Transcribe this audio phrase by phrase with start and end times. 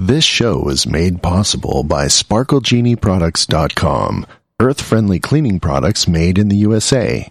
[0.00, 4.26] This show is made possible by SparkleGenieProducts.com,
[4.58, 7.30] earth-friendly cleaning products made in the USA.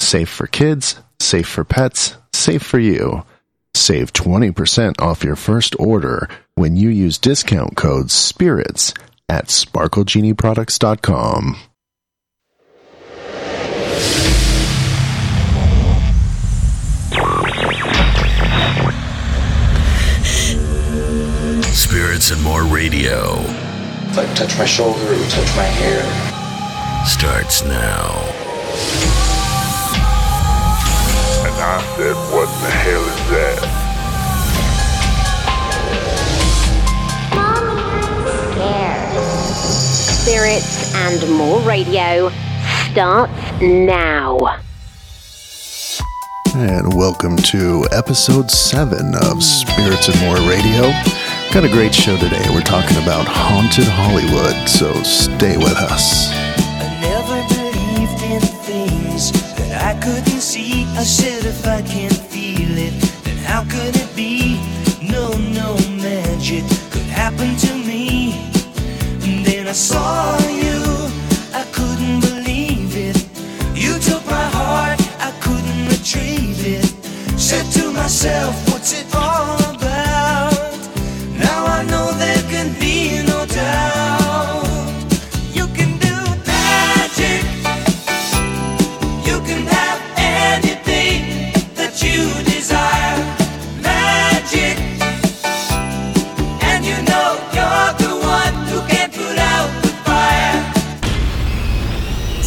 [0.00, 3.24] Safe for kids, safe for pets, safe for you.
[3.72, 8.94] Save 20% off your first order when you use discount code SPIRITS
[9.28, 11.67] at SparkleGenieProducts.com.
[21.78, 23.36] Spirits and More Radio
[24.16, 26.02] Like touch my shoulder, it would touch my hair.
[27.06, 28.10] starts now.
[31.46, 33.62] And I said, what the hell is that?
[40.24, 42.30] Spirits and More Radio
[42.90, 44.36] starts now.
[46.56, 50.92] And welcome to episode 7 of Spirits and More Radio.
[51.50, 52.44] Got a great show today.
[52.50, 56.28] We're talking about Haunted Hollywood, so stay with us.
[56.30, 60.84] I never believed in things that I couldn't see.
[60.94, 62.92] I said if I can't feel it,
[63.24, 64.60] then how could it be?
[65.02, 68.34] No, no magic could happen to me.
[69.24, 70.84] And then I saw you,
[71.56, 73.16] I couldn't believe it.
[73.74, 76.84] You took my heart, I couldn't retrieve it.
[77.40, 79.67] Said to myself, what's it all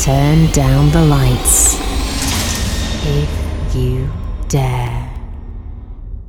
[0.01, 1.77] Turn down the lights.
[3.05, 4.09] If you
[4.47, 5.13] dare.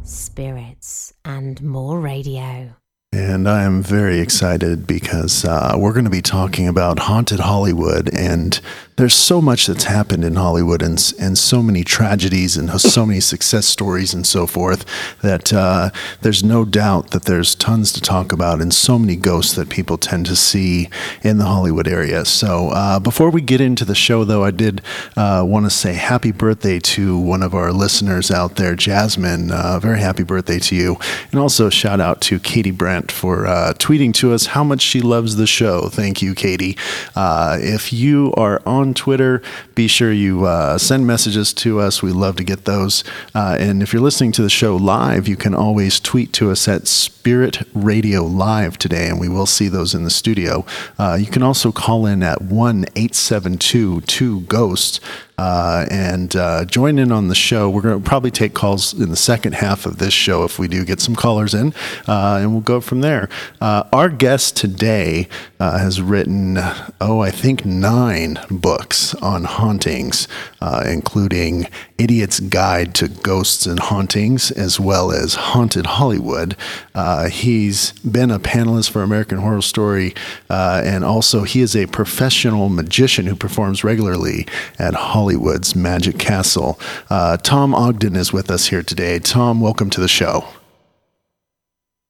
[0.03, 2.81] Spirits and More Radio.
[3.14, 8.08] And I am very excited because uh, we're going to be talking about haunted Hollywood,
[8.14, 8.58] and
[8.96, 13.20] there's so much that's happened in Hollywood, and and so many tragedies, and so many
[13.20, 14.87] success stories, and so forth.
[15.20, 15.91] That uh,
[16.22, 19.98] there's no doubt that there's tons to talk about, and so many ghosts that people
[19.98, 20.88] tend to see
[21.22, 22.25] in the Hollywood area.
[22.25, 24.81] So uh, before we get into the show, though, I did
[25.19, 29.50] uh, want to say happy birthday to one of our listeners out there, Jasmine.
[29.50, 30.97] Uh, very happy birthday to you,
[31.31, 32.70] and also shout out to Katie
[33.02, 35.88] Brandt for uh, tweeting to us how much she loves the show.
[35.88, 36.76] Thank you, Katie.
[37.14, 39.42] Uh, if you are on Twitter,
[39.74, 42.02] be sure you uh, send messages to us.
[42.02, 43.04] We love to get those.
[43.34, 46.68] Uh, and if you're listening to the show live, you can always tweet to us
[46.68, 50.64] at Spirit Radio Live today, and we will see those in the studio.
[50.98, 55.00] Uh, you can also call in at 1 872 2 Ghost.
[55.38, 57.69] Uh, and uh, join in on the show.
[57.69, 60.69] We're going to probably take calls in the second half of this show if we
[60.69, 61.74] do get some callers in,
[62.06, 63.26] uh, and we'll go from there.
[63.58, 65.26] Uh, our guest today
[65.58, 66.58] uh, has written,
[67.00, 70.28] oh, I think nine books on hauntings,
[70.60, 76.54] uh, including Idiot's Guide to Ghosts and Hauntings, as well as Haunted Hollywood.
[76.94, 80.14] Uh, he's been a panelist for American Horror Story,
[80.50, 84.47] uh, and also he is a professional magician who performs regularly
[84.78, 86.78] at Hollywood's Magic Castle.
[87.08, 89.19] Uh, Tom Ogden is with us here today.
[89.19, 90.47] Tom, welcome to the show.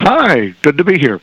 [0.05, 1.21] Hi, good to be here.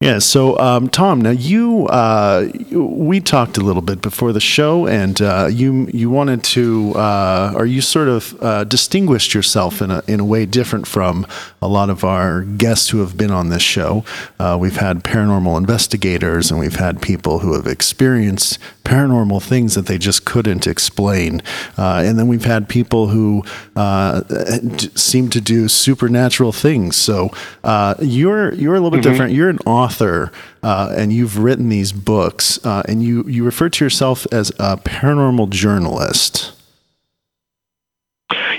[0.00, 4.86] Yeah, so um, Tom, now you uh, we talked a little bit before the show,
[4.86, 9.90] and uh, you you wanted to, uh, or you sort of uh, distinguished yourself in
[9.90, 11.26] a in a way different from
[11.60, 14.04] a lot of our guests who have been on this show.
[14.38, 19.86] Uh, we've had paranormal investigators, and we've had people who have experienced paranormal things that
[19.86, 21.42] they just couldn't explain,
[21.76, 23.44] uh, and then we've had people who
[23.74, 26.94] uh, d- seem to do supernatural things.
[26.96, 27.30] So
[27.64, 29.32] uh, you're you're a little bit different.
[29.32, 33.84] You're an author, uh, and you've written these books, uh, and you you refer to
[33.84, 36.52] yourself as a paranormal journalist.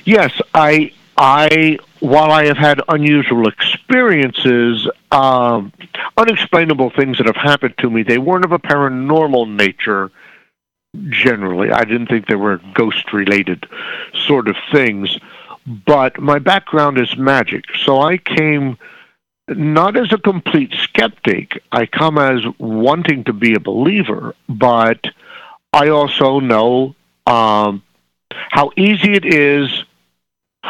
[0.05, 5.71] Yes, I, I, while I have had unusual experiences, um,
[6.17, 10.09] unexplainable things that have happened to me, they weren't of a paranormal nature.
[11.09, 13.67] Generally, I didn't think they were ghost-related
[14.25, 15.19] sort of things.
[15.85, 18.77] But my background is magic, so I came
[19.57, 21.61] not as a complete skeptic.
[21.71, 25.05] I come as wanting to be a believer, but
[25.73, 27.83] I also know um,
[28.31, 29.83] how easy it is.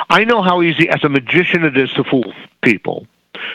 [0.09, 3.07] I know how easy, as a magician, it is to fool people.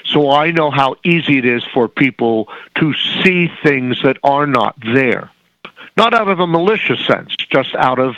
[0.05, 4.77] So I know how easy it is for people to see things that are not
[4.95, 5.31] there.
[5.97, 8.17] Not out of a malicious sense, just out of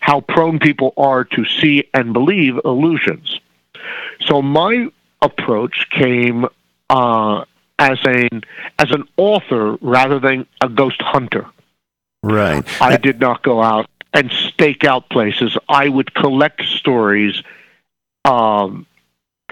[0.00, 3.40] how prone people are to see and believe illusions.
[4.20, 4.90] So my
[5.22, 6.46] approach came
[6.90, 7.44] uh,
[7.78, 8.44] as an
[8.78, 11.46] as an author rather than a ghost hunter.
[12.22, 12.64] Right.
[12.80, 15.56] I did not go out and stake out places.
[15.68, 17.42] I would collect stories
[18.24, 18.86] um,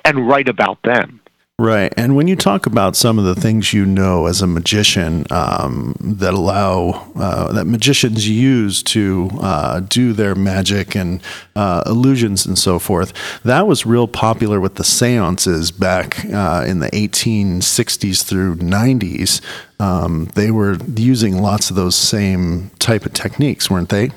[0.04, 1.20] and write about them.
[1.56, 1.94] Right.
[1.96, 5.94] And when you talk about some of the things you know as a magician um,
[6.00, 11.22] that allow, uh, that magicians use to uh, do their magic and
[11.54, 13.12] uh, illusions and so forth,
[13.44, 19.40] that was real popular with the seances back uh, in the 1860s through 90s.
[19.78, 24.10] Um, they were using lots of those same type of techniques, weren't they?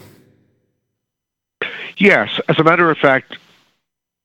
[1.97, 2.39] Yes.
[2.49, 3.37] As a matter of fact,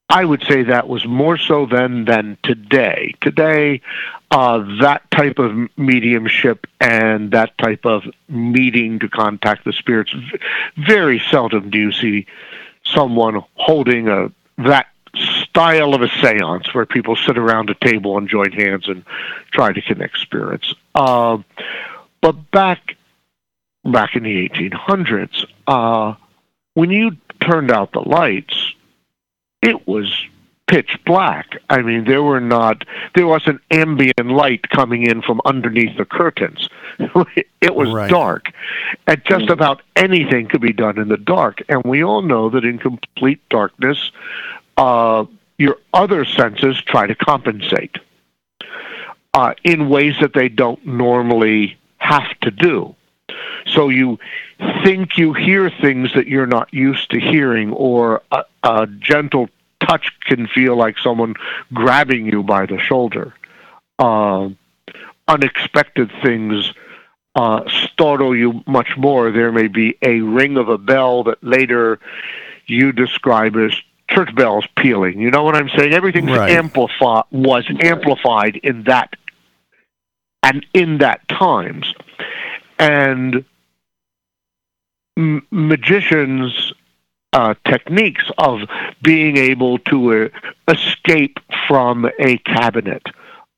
[0.09, 3.15] I would say that was more so then than today.
[3.21, 3.81] Today,
[4.31, 10.15] uh, that type of mediumship and that type of meeting to contact the spirits,
[10.77, 12.27] very seldom do you see
[12.85, 18.29] someone holding a that style of a seance where people sit around a table and
[18.29, 19.05] join hands and
[19.51, 20.75] try to connect spirits.
[20.95, 21.39] Uh,
[22.21, 22.97] but back
[23.85, 26.15] back in the 1800s, uh,
[26.75, 28.75] when you turned out the lights,
[29.63, 30.13] it was
[30.69, 31.57] pitch black.
[31.69, 36.69] I mean, there were not there wasn't ambient light coming in from underneath the curtains.
[37.61, 38.11] it was Right.
[38.11, 38.53] dark,
[39.07, 41.63] and just about anything could be done in the dark.
[41.69, 44.11] And we all know that in complete darkness,
[44.77, 45.25] uh,
[45.59, 47.99] your other senses try to compensate
[49.35, 52.95] uh, in ways that they don't normally have to do.
[53.67, 54.19] So you
[54.85, 59.49] think you hear things that you're not used to hearing, or a, a gentle
[59.81, 61.35] touch can feel like someone
[61.75, 63.35] grabbing you by the shoulder.
[63.99, 64.51] Uh,
[65.29, 66.73] unexpected things
[67.35, 69.31] uh, startle you much more.
[69.31, 71.99] There may be a ring of a bell that later
[72.67, 73.75] you describe as
[74.11, 75.19] church bells pealing.
[75.21, 75.93] You know what I'm saying?
[75.95, 76.51] Everything Right.
[76.51, 79.15] amplified was amplified in that
[80.43, 81.95] and in that times.
[82.79, 83.45] And
[85.17, 86.73] m- magicians'
[87.33, 88.61] uh, techniques of
[89.03, 90.29] being able to uh,
[90.69, 93.03] escape from a cabinet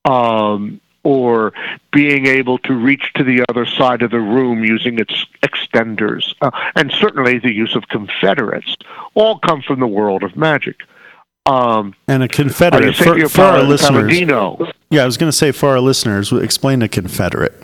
[0.05, 1.53] um, or
[1.93, 6.51] being able to reach to the other side of the room using its extenders, uh,
[6.77, 8.75] and certainly the use of confederates,
[9.15, 10.81] all come from the world of magic.
[11.47, 14.09] Um, And a Confederate, for, for our listeners.
[14.09, 17.55] Palladino, Yeah, I was going to say for our listeners, explain a Confederate.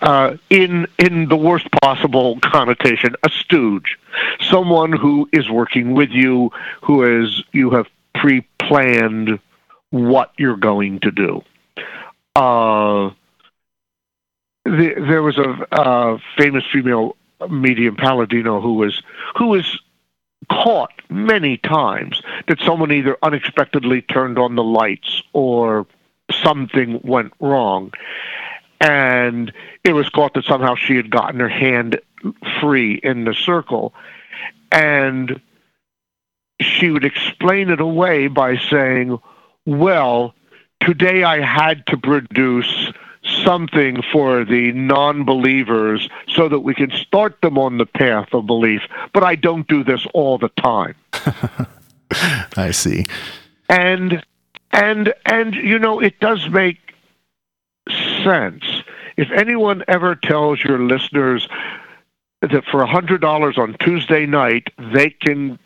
[0.00, 3.98] Uh, in in the worst possible connotation, a stooge,
[4.40, 6.50] someone who is working with you,
[6.82, 9.38] who is you have pre-planned
[9.90, 11.42] what you're going to do.
[12.34, 13.10] Uh,
[14.64, 17.16] the, there was a uh, famous female
[17.50, 19.02] medium Palladino who was
[19.36, 19.80] who was
[20.50, 25.86] caught many times that someone either unexpectedly turned on the lights or
[26.42, 27.92] something went wrong
[28.82, 29.52] and
[29.84, 32.00] it was caught that somehow she had gotten her hand
[32.60, 33.94] free in the circle.
[34.72, 35.40] And
[36.60, 39.18] she would explain it away by saying,
[39.64, 40.34] Well,
[40.80, 42.92] today I had to produce
[43.44, 48.46] something for the non believers so that we can start them on the path of
[48.46, 48.82] belief,
[49.12, 50.96] but I don't do this all the time.
[52.56, 53.04] I see.
[53.68, 54.24] and
[54.72, 56.81] and and you know it does make
[58.24, 58.64] sense
[59.16, 61.48] if anyone ever tells your listeners
[62.40, 65.58] that for a hundred dollars on tuesday night they can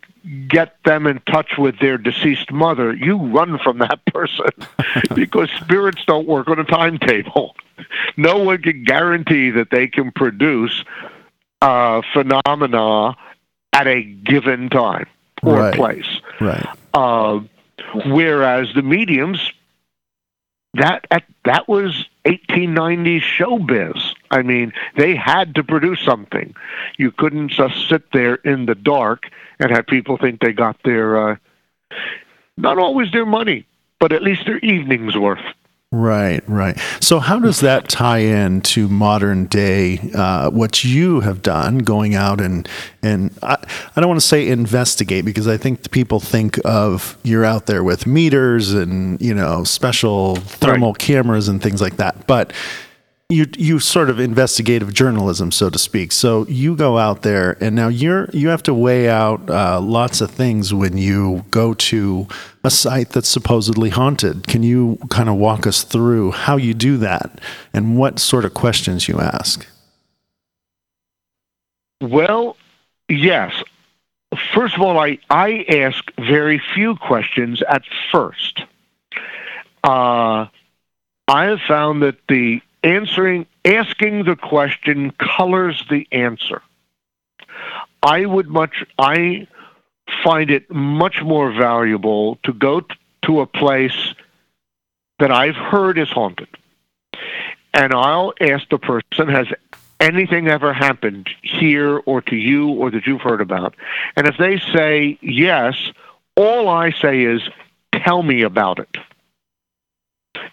[0.49, 4.49] get them in touch with their deceased mother you run from that person
[5.15, 7.55] because spirits don't work on a timetable
[8.17, 10.83] no one can guarantee that they can produce
[11.61, 13.15] uh, phenomena
[13.73, 15.07] at a given time
[15.43, 15.73] or Right.
[15.73, 16.65] place Right.
[16.93, 17.39] uh,
[18.07, 19.51] whereas the mediums,
[20.77, 24.13] that at, that was 1890s showbiz.
[24.31, 26.55] I mean, they had to produce something.
[26.97, 29.29] You couldn't just sit there in the dark
[29.59, 31.35] and have people think they got their, uh,
[32.57, 33.65] not always their money,
[33.99, 35.43] but at least their evening's worth.
[35.89, 36.77] Right, right.
[36.99, 40.11] So, how does that tie in to modern day?
[40.13, 42.67] Uh, what you have done, going out and
[43.01, 43.55] and I,
[43.95, 47.85] I don't want to say investigate because I think people think of you're out there
[47.85, 52.51] with meters and you know special thermal cameras and things like that, but
[53.29, 56.13] you you sort of investigative journalism, so to speak.
[56.13, 60.21] So you go out there, and now you're you have to weigh out uh, lots
[60.21, 62.27] of things when you go to
[62.63, 64.47] a site that's supposedly haunted.
[64.47, 67.41] Can you kind of walk us through how you do that
[67.73, 69.67] and what sort of questions you ask?
[71.99, 72.55] Well,
[73.09, 73.53] yes.
[74.53, 78.61] First of all, I, I ask very few questions at first.
[79.83, 80.45] uh,
[81.29, 86.61] I have found that the answering, asking the question colors the answer.
[88.01, 89.47] I would much, I
[90.23, 94.13] find it much more valuable to go t- to a place
[95.19, 96.47] that I've heard is haunted.
[97.73, 99.47] And I'll ask the person, has
[99.99, 103.75] anything ever happened here or to you or that you've heard about?
[104.15, 105.75] And if they say yes,
[106.35, 107.41] all I say is,
[107.91, 108.97] tell me about it.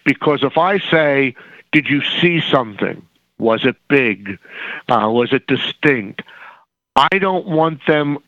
[0.03, 1.35] Because if I say,
[1.75, 3.05] did you see something?
[3.37, 4.39] Was it big?
[4.87, 6.21] Uh, was it distinct?
[6.95, 8.19] I don't want them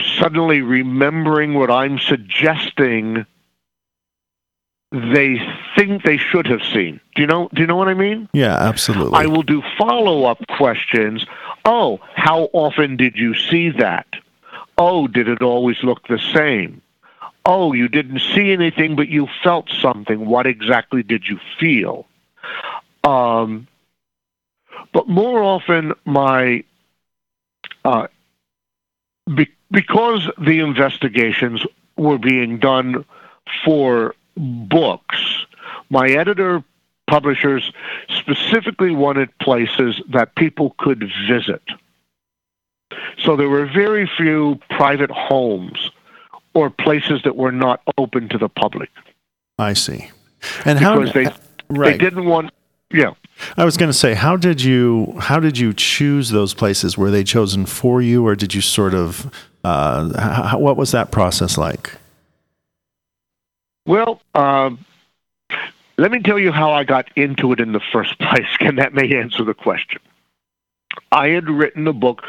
[0.00, 3.26] suddenly remembering what I'm suggesting
[4.92, 5.40] they
[5.76, 7.00] think they should have seen.
[7.16, 8.28] Do you know do you know what I mean?
[8.32, 9.18] Yeah, absolutely.
[9.18, 11.26] I will do follow-up questions.
[11.64, 14.06] Oh, how often did you see that?
[14.78, 16.82] Oh, did it always look the same?
[17.44, 20.26] Oh, you didn't see anything but you felt something.
[20.26, 22.06] What exactly did you feel?
[23.04, 23.68] Um,
[24.92, 26.64] but more often my
[27.84, 28.08] uh,
[29.34, 31.64] be- because the investigations
[31.96, 33.04] were being done
[33.64, 35.46] for books,
[35.90, 36.62] my editor
[37.06, 37.72] publishers
[38.08, 41.62] specifically wanted places that people could visit.
[43.18, 45.90] So there were very few private homes
[46.54, 48.90] or places that were not open to the public.
[49.58, 50.10] I see.
[50.64, 51.26] And how because they
[51.68, 51.92] right.
[51.92, 52.50] they didn't want
[52.92, 53.14] yeah.
[53.56, 56.96] I was going to say, how did you how did you choose those places?
[56.96, 59.32] Were they chosen for you, or did you sort of
[59.64, 60.18] uh,
[60.48, 61.92] how, what was that process like?
[63.86, 64.84] Well, um,
[65.98, 68.94] let me tell you how I got into it in the first place, and that
[68.94, 70.00] may answer the question.
[71.12, 72.22] I had written a book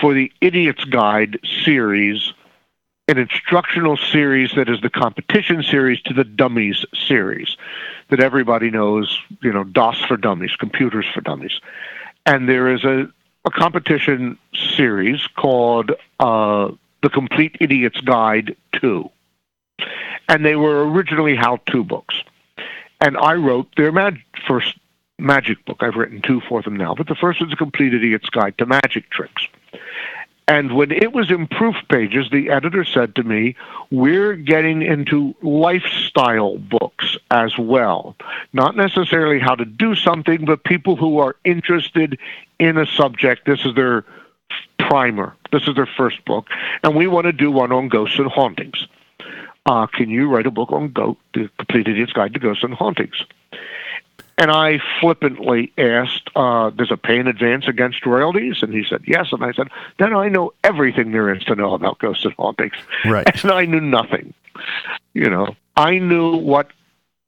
[0.00, 2.32] for the Idiot's Guide series,
[3.06, 7.56] an instructional series that is the competition series to the Dummies series
[8.10, 11.60] that everybody knows, you know, DOS for Dummies, Computers for Dummies.
[12.26, 13.08] And there is a,
[13.44, 14.38] a competition
[14.76, 16.70] series called uh,
[17.02, 19.10] The Complete Idiot's Guide 2.
[20.28, 22.14] And they were originally how to books.
[23.00, 24.78] And I wrote their mag- first
[25.18, 25.78] magic book.
[25.80, 28.66] I've written two for them now, but the first was A Complete Idiot's Guide to
[28.66, 29.46] Magic Tricks.
[30.46, 33.56] And when it was in proof pages, the editor said to me,
[33.90, 38.14] We're getting into lifestyle books as well.
[38.52, 42.18] Not necessarily how to do something, but people who are interested
[42.58, 43.46] in a subject.
[43.46, 44.04] This is their
[44.78, 46.48] primer, this is their first book.
[46.82, 48.86] And we want to do one on ghosts and hauntings.
[49.66, 52.74] Uh, can you write a book on Goat, The Complete Idiot's Guide to Ghosts and
[52.74, 53.24] Hauntings?
[54.36, 59.02] And I flippantly asked, uh, "Does it pay in advance against royalties?" And he said,
[59.06, 62.34] "Yes." And I said, "Then I know everything there is to know about ghosts and
[62.34, 62.74] hauntings."
[63.04, 63.24] Right.
[63.44, 64.34] And I knew nothing.
[65.14, 66.68] You know, I knew what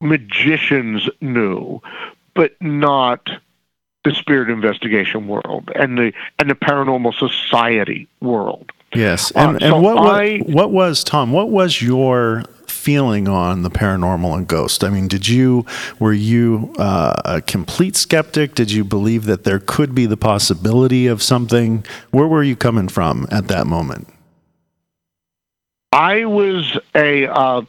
[0.00, 1.80] magicians knew,
[2.34, 3.28] but not
[4.04, 8.70] the spirit investigation world and the and the paranormal society world.
[8.94, 11.32] Yes, Uh, and, so and what, I- what what was Tom?
[11.32, 12.44] What was your
[12.86, 14.84] feeling on the paranormal and ghost?
[14.84, 15.66] I mean, did you
[15.98, 18.54] were you uh, a complete skeptic?
[18.54, 21.84] Did you believe that there could be the possibility of something?
[22.12, 24.06] Where were you coming from at that moment?
[25.90, 27.62] I was a uh,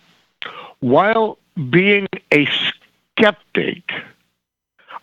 [0.81, 1.39] while
[1.71, 2.47] being a
[3.17, 3.89] skeptic.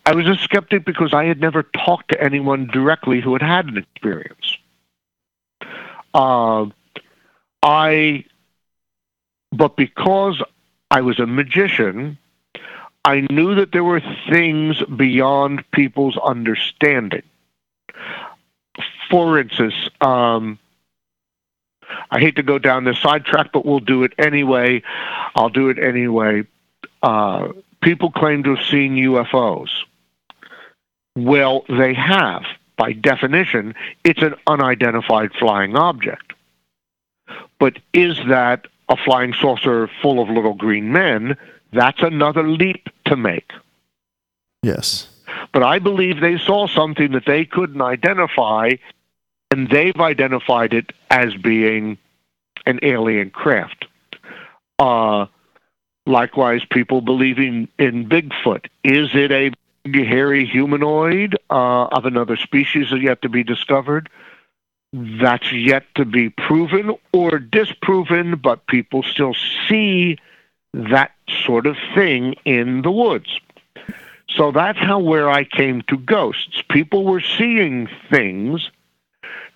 [0.06, 3.66] I was a skeptic because I had never talked to anyone directly who had had
[3.66, 4.59] an experience.
[6.12, 6.66] Uh,
[7.64, 8.26] I,
[9.56, 10.42] but because
[10.90, 12.18] I was a magician,
[13.04, 17.23] I knew that there were things beyond people's understanding.
[19.11, 20.58] For instance, um,
[22.11, 24.82] I hate to go down this sidetrack, but we'll do it anyway.
[25.34, 26.44] I'll do it anyway.
[27.02, 27.49] Uh,
[27.82, 29.68] people claim to have seen UFOs.
[31.14, 32.44] Well, they have.
[32.76, 36.32] By definition, it's an unidentified flying object.
[37.61, 41.37] But is that a flying saucer full of little green men?
[41.73, 43.50] That's another leap to make.
[44.62, 45.09] Yes.
[45.53, 48.73] But I believe they saw something that they couldn't identify,
[49.50, 51.99] and they've identified it as being
[52.67, 53.87] an alien craft.
[54.79, 55.26] Uh,
[56.07, 58.67] likewise, people believing in Bigfoot.
[58.83, 59.53] Is it a
[59.85, 64.09] hairy humanoid uh, of another species that yet to be discovered?
[64.96, 69.34] That's yet to be proven or disproven, but people still
[69.68, 70.18] see
[70.72, 71.10] that
[71.44, 73.40] sort of thing in the woods.
[74.28, 76.62] So that's how where I came to ghosts.
[76.70, 78.70] People were seeing things.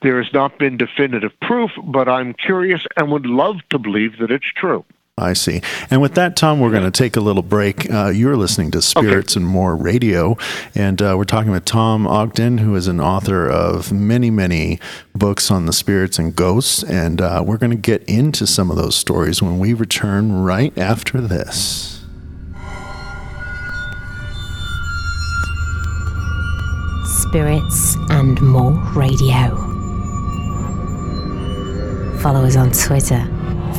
[0.02, 4.32] There has not been definitive proof, but I'm curious and would love to believe that
[4.32, 4.84] it's true.
[5.18, 5.60] I see.
[5.90, 7.90] And with that, Tom, we're going to take a little break.
[7.90, 10.36] Uh, you're listening to Spirits and More Radio,
[10.74, 14.78] and uh, we're talking with Tom Ogden, who is an author of many, many
[15.14, 16.82] books on the spirits and ghosts.
[16.82, 20.76] And uh, we're going to get into some of those stories when we return right
[20.78, 21.98] after this.
[27.28, 29.54] Spirits and More Radio.
[32.20, 33.20] Follow us on Twitter,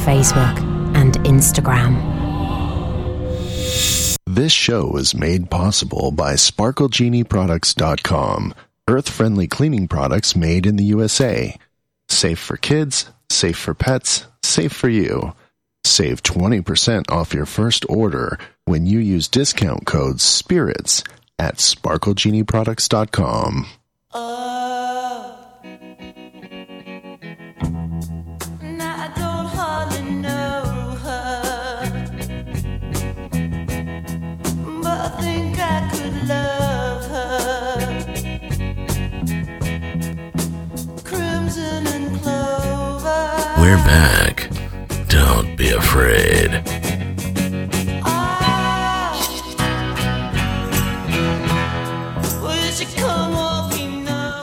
[0.06, 0.69] Facebook,
[1.00, 1.96] and Instagram.
[4.26, 8.54] This show is made possible by SparkleGenieProducts.com.
[8.88, 11.56] Earth friendly cleaning products made in the USA.
[12.10, 15.34] Safe for kids, safe for pets, safe for you.
[15.84, 21.06] Save 20% off your first order when you use discount code SPIRITS
[21.40, 23.68] at SparkleGenieProducts.com.
[24.14, 24.49] Now uh,
[43.70, 44.50] We're back.
[45.10, 46.50] Don't be afraid.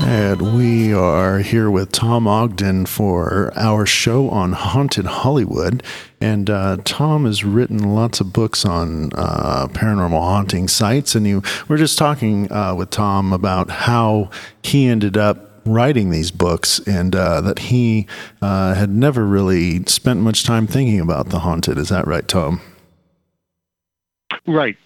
[0.07, 5.83] And we are here with Tom Ogden for our show on Haunted Hollywood.
[6.21, 11.17] And uh, Tom has written lots of books on uh, paranormal haunting sites.
[11.17, 14.31] And you, we're just talking uh, with Tom about how
[14.63, 18.07] he ended up writing these books and uh, that he
[18.43, 21.79] uh, had never really spent much time thinking about the haunted.
[21.79, 22.61] Is that right, Tom?
[24.47, 24.77] Right.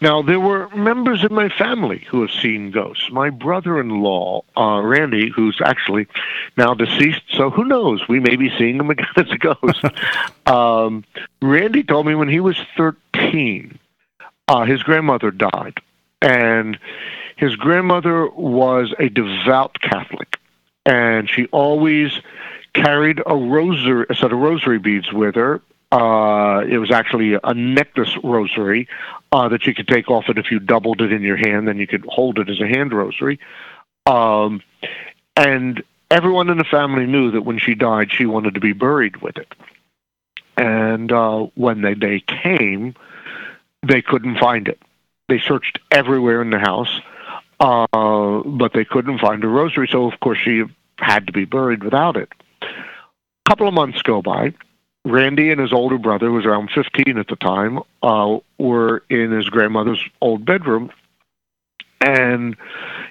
[0.00, 3.10] Now, there were members of my family who have seen ghosts.
[3.10, 6.06] My brother in law, uh, Randy, who's actually
[6.56, 8.06] now deceased, so who knows?
[8.08, 9.84] We may be seeing him again as a ghost.
[10.46, 11.04] um,
[11.40, 13.78] Randy told me when he was 13,
[14.48, 15.78] uh, his grandmother died.
[16.20, 16.78] And
[17.36, 20.38] his grandmother was a devout Catholic.
[20.86, 22.20] And she always
[22.74, 25.62] carried a rosary, a set of rosary beads with her.
[25.90, 28.88] Uh, it was actually a necklace rosary
[29.32, 31.78] uh, that you could take off, and if you doubled it in your hand, then
[31.78, 33.38] you could hold it as a hand rosary.
[34.06, 34.60] Um,
[35.36, 39.18] and everyone in the family knew that when she died, she wanted to be buried
[39.18, 39.54] with it.
[40.56, 42.94] And uh, when the day came,
[43.82, 44.80] they couldn't find it.
[45.28, 47.00] They searched everywhere in the house,
[47.60, 49.88] uh, but they couldn't find a rosary.
[49.90, 50.64] So, of course, she
[50.98, 52.28] had to be buried without it.
[52.62, 52.66] A
[53.48, 54.54] couple of months go by.
[55.04, 59.32] Randy and his older brother, who was around 15 at the time, uh, were in
[59.32, 60.90] his grandmother's old bedroom.
[62.00, 62.56] And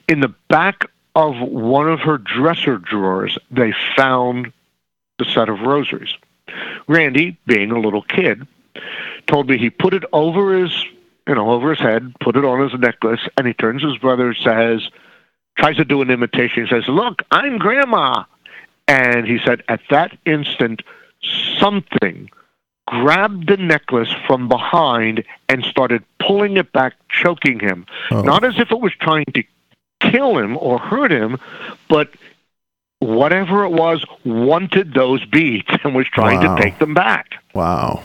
[0.08, 4.52] in the back of one of her dresser drawers, they found
[5.20, 6.14] the set of rosaries.
[6.88, 8.48] Randy, being a little kid,
[9.28, 10.86] told me he put it over his,
[11.28, 13.98] you know, over his head, put it on his necklace, and he turns to his
[13.98, 14.82] brother says,
[15.58, 16.66] tries to do an imitation.
[16.66, 18.26] He says, "Look, I'm Grandma,"
[18.88, 20.82] and he said, at that instant,
[21.60, 22.30] something
[22.88, 27.86] grabbed the necklace from behind and started pulling it back, choking him.
[28.12, 28.22] Oh.
[28.22, 29.44] Not as if it was trying to
[30.02, 31.38] kill him or hurt him,
[31.88, 32.10] but
[33.00, 36.56] whatever it was wanted those beads and was trying Wow.
[36.56, 37.36] to take them back.
[37.54, 38.04] Wow.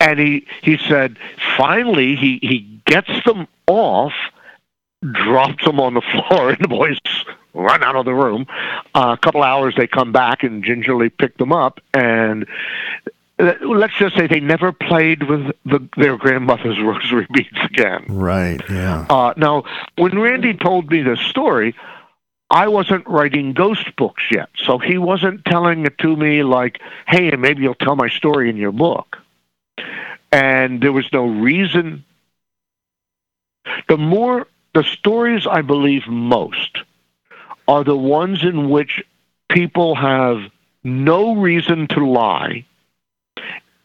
[0.00, 1.18] And he, he said,
[1.56, 4.14] finally, he, he gets them off,
[5.12, 6.98] drops them on the floor, and the boys
[7.52, 8.46] run out of the room.
[8.94, 11.80] Uh, a couple hours, they come back and gingerly pick them up.
[11.92, 12.46] And
[13.38, 18.04] let's just say they never played with the, their grandmother's rosary beads again.
[18.08, 18.60] Right.
[18.68, 19.06] Yeah.
[19.08, 19.64] Uh, now,
[19.96, 21.74] when Randy told me this story,
[22.50, 27.30] I wasn't writing ghost books yet, so he wasn't telling it to me like, "Hey,
[27.36, 29.18] maybe you'll tell my story in your book."
[30.32, 32.04] And there was no reason.
[33.88, 36.78] The more the stories I believe most
[37.66, 39.02] are the ones in which
[39.48, 40.38] people have
[40.84, 42.64] no reason to lie,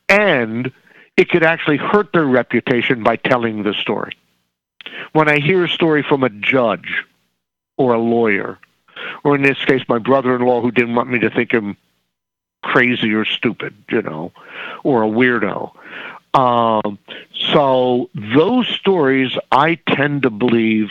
[0.07, 0.71] and
[1.17, 4.15] it could actually hurt their reputation by telling the story
[5.13, 7.03] when I hear a story from a judge
[7.77, 8.59] or a lawyer,
[9.23, 11.77] or in this case, my brother in law who didn't want me to think him
[12.63, 14.31] crazy or stupid, you know,
[14.83, 15.71] or a weirdo.
[16.35, 16.99] Um,
[17.51, 20.89] so those stories I tend to believe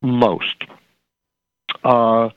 [0.00, 0.64] most.
[1.84, 2.30] Uh,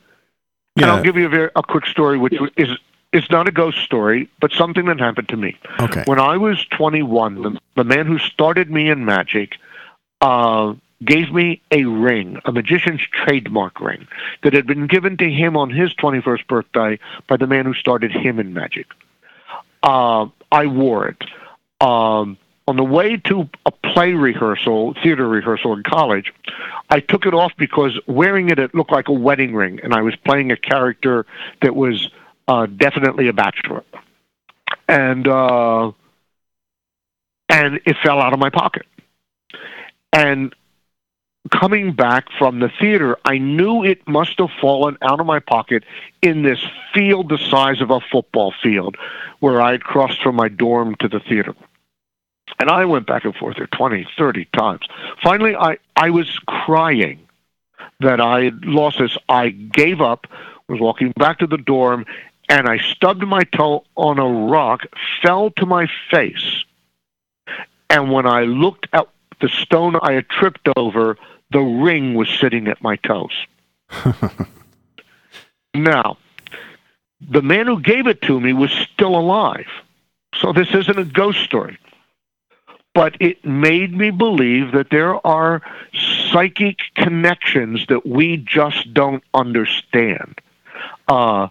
[0.76, 2.68] and I'll give you a, very, a quick story, which is
[3.12, 5.56] is not a ghost story, but something that happened to me.
[5.80, 6.02] Okay.
[6.04, 9.56] When I was 21, the, the man who started me in magic
[10.20, 14.06] uh, gave me a ring, a magician's trademark ring,
[14.42, 18.10] that had been given to him on his 21st birthday by the man who started
[18.10, 18.86] him in magic.
[19.82, 21.22] Uh, I wore it.
[21.80, 26.32] Um, on the way to a play rehearsal, theater rehearsal in college,
[26.90, 30.02] I took it off because wearing it, it looked like a wedding ring, and I
[30.02, 31.26] was playing a character
[31.62, 32.08] that was
[32.48, 33.84] uh, definitely a bachelor,
[34.88, 35.92] and uh,
[37.48, 38.86] and it fell out of my pocket.
[40.12, 40.54] And
[41.50, 45.84] coming back from the theater, I knew it must have fallen out of my pocket
[46.22, 48.96] in this field the size of a football field
[49.40, 51.54] where I had crossed from my dorm to the theater.
[52.58, 54.86] And I went back and forth there 20, 30 times.
[55.22, 57.20] Finally, I, I was crying
[58.00, 59.16] that I had lost this.
[59.28, 60.26] I gave up,
[60.68, 62.06] was walking back to the dorm,
[62.48, 64.86] and I stubbed my toe on a rock,
[65.22, 66.64] fell to my face.
[67.90, 69.08] And when I looked at
[69.40, 71.18] the stone I had tripped over,
[71.50, 73.32] the ring was sitting at my toes.
[75.74, 76.16] now,
[77.20, 79.66] the man who gave it to me was still alive.
[80.34, 81.78] So this isn't a ghost story.
[82.94, 85.60] But it made me believe that there are
[86.32, 90.40] psychic connections that we just don't understand.
[91.08, 91.48] Uh,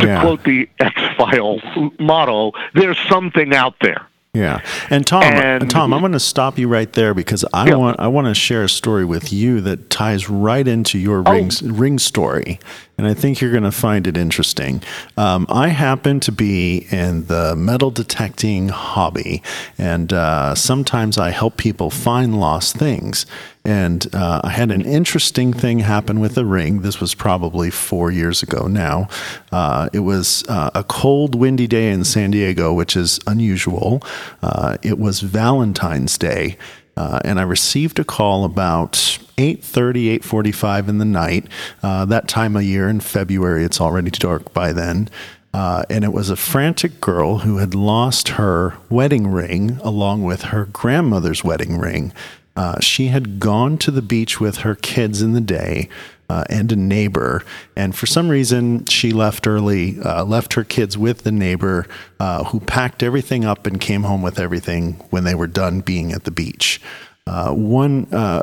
[0.00, 0.20] to Yeah.
[0.20, 1.60] quote the X File
[1.98, 4.06] motto, there's something out there.
[4.34, 7.68] Yeah, and Tom, uh, And- Tom, I'm going to stop you right there because I
[7.68, 7.74] Yeah.
[7.74, 11.32] want I want to share a story with you that ties right into your Oh.
[11.32, 12.58] ring ring story,
[12.98, 14.82] and I think you're going to find it interesting.
[15.16, 19.42] Um, I happen to be in the metal detecting hobby,
[19.78, 23.26] and uh, sometimes I help people find lost things.
[23.64, 26.82] And uh, I had an interesting thing happen with a ring.
[26.82, 29.08] This was probably four years ago now.
[29.52, 34.02] Uh, it was uh, a cold, windy day in San Diego, which is unusual.
[34.42, 36.56] Uh, it was Valentine's Day.
[36.96, 41.46] Uh, and I received a call about 8.30, 8.45 in the night.
[41.82, 45.08] Uh, that time of year in February, it's already dark by then.
[45.54, 50.42] Uh, and it was a frantic girl who had lost her wedding ring along with
[50.44, 52.12] her grandmother's wedding ring.
[52.56, 55.88] Uh, she had gone to the beach with her kids in the day
[56.28, 57.44] uh, and a neighbor,
[57.76, 61.86] and for some reason she left early, uh, left her kids with the neighbor,
[62.20, 66.12] uh, who packed everything up and came home with everything when they were done being
[66.12, 66.80] at the beach.
[67.26, 68.42] Uh, one uh,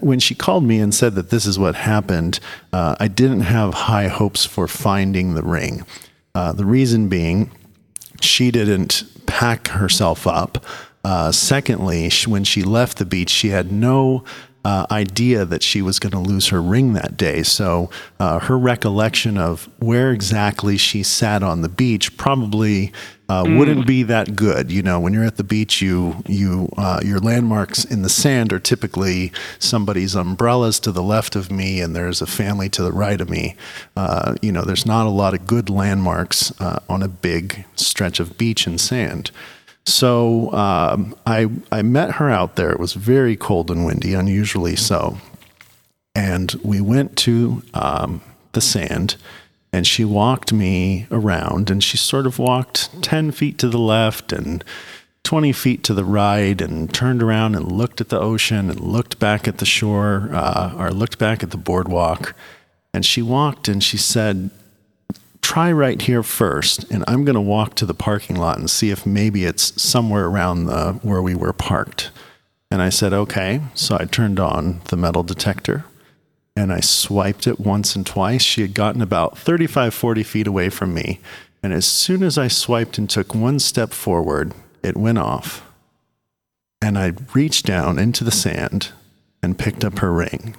[0.00, 2.40] when she called me and said that this is what happened,
[2.72, 5.84] uh, I didn't have high hopes for finding the ring.
[6.34, 7.50] Uh, the reason being,
[8.20, 10.64] she didn't pack herself up.
[11.04, 14.24] Uh, secondly, when she left the beach, she had no
[14.64, 17.42] uh, idea that she was going to lose her ring that day.
[17.42, 22.92] So uh, her recollection of where exactly she sat on the beach probably
[23.30, 24.72] uh, wouldn't be that good.
[24.72, 28.52] You know, when you're at the beach, you you uh, your landmarks in the sand
[28.52, 32.92] are typically somebody's umbrellas to the left of me, and there's a family to the
[32.92, 33.54] right of me.
[33.96, 38.18] Uh, you know, there's not a lot of good landmarks uh, on a big stretch
[38.18, 39.30] of beach and sand.
[39.86, 42.70] So um, I I met her out there.
[42.70, 45.18] It was very cold and windy, unusually so.
[46.14, 48.20] And we went to um,
[48.52, 49.16] the sand,
[49.72, 54.32] and she walked me around, and she sort of walked ten feet to the left
[54.32, 54.64] and.
[55.22, 59.18] 20 feet to the right and turned around and looked at the ocean and looked
[59.18, 62.34] back at the shore uh, or looked back at the boardwalk.
[62.94, 64.50] And she walked and she said,
[65.42, 68.90] try right here first, and I'm going to walk to the parking lot and see
[68.90, 72.10] if maybe it's somewhere around the, where we were parked.
[72.70, 73.60] And I said, okay.
[73.74, 75.84] So I turned on the metal detector
[76.56, 78.42] and I swiped it once and twice.
[78.42, 81.20] She had gotten about 35, 40 feet away from me.
[81.62, 85.66] And as soon as I swiped and took one step forward, it went off.
[86.80, 88.92] And I reached down into the sand
[89.42, 90.56] and picked up her ring.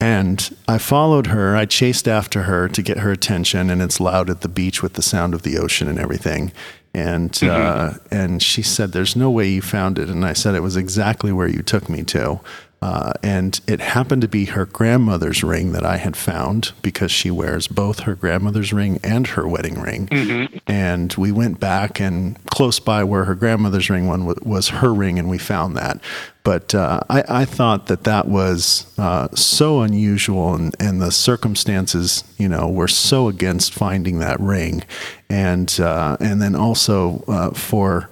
[0.00, 1.56] And I followed her.
[1.56, 4.92] I chased after her to get her attention, and it's loud at the beach with
[4.94, 6.52] the sound of the ocean and everything.
[6.94, 10.62] And uh, and she said, "There's no way you found it." And I said, "It
[10.62, 12.40] was exactly where you took me to."
[12.80, 17.28] Uh, and it happened to be her grandmother's ring that I had found because she
[17.28, 20.08] wears both her grandmother's ring and her wedding ring.
[20.68, 24.94] And we went back and close by where her grandmother's ring one wa- was her
[24.94, 26.00] ring, and we found that.
[26.48, 32.24] But uh, I, I thought that that was uh, so unusual, and, and the circumstances,
[32.38, 34.82] you know, were so against finding that ring,
[35.28, 38.08] and uh, and then also uh, for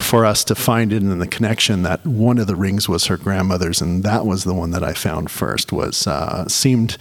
[0.00, 3.16] for us to find it in the connection that one of the rings was her
[3.16, 5.70] grandmother's, and that was the one that I found first.
[5.70, 6.98] Was uh, seemed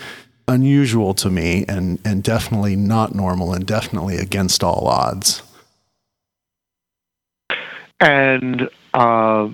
[0.47, 5.41] unusual to me, and and definitely not normal, and definitely against all odds.
[7.99, 9.49] And uh,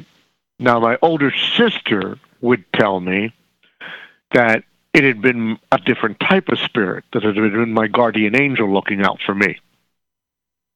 [0.62, 3.34] now my older sister would tell me
[4.34, 8.36] that it had been a different type of spirit, that it had been my guardian
[8.36, 9.60] angel looking out for me.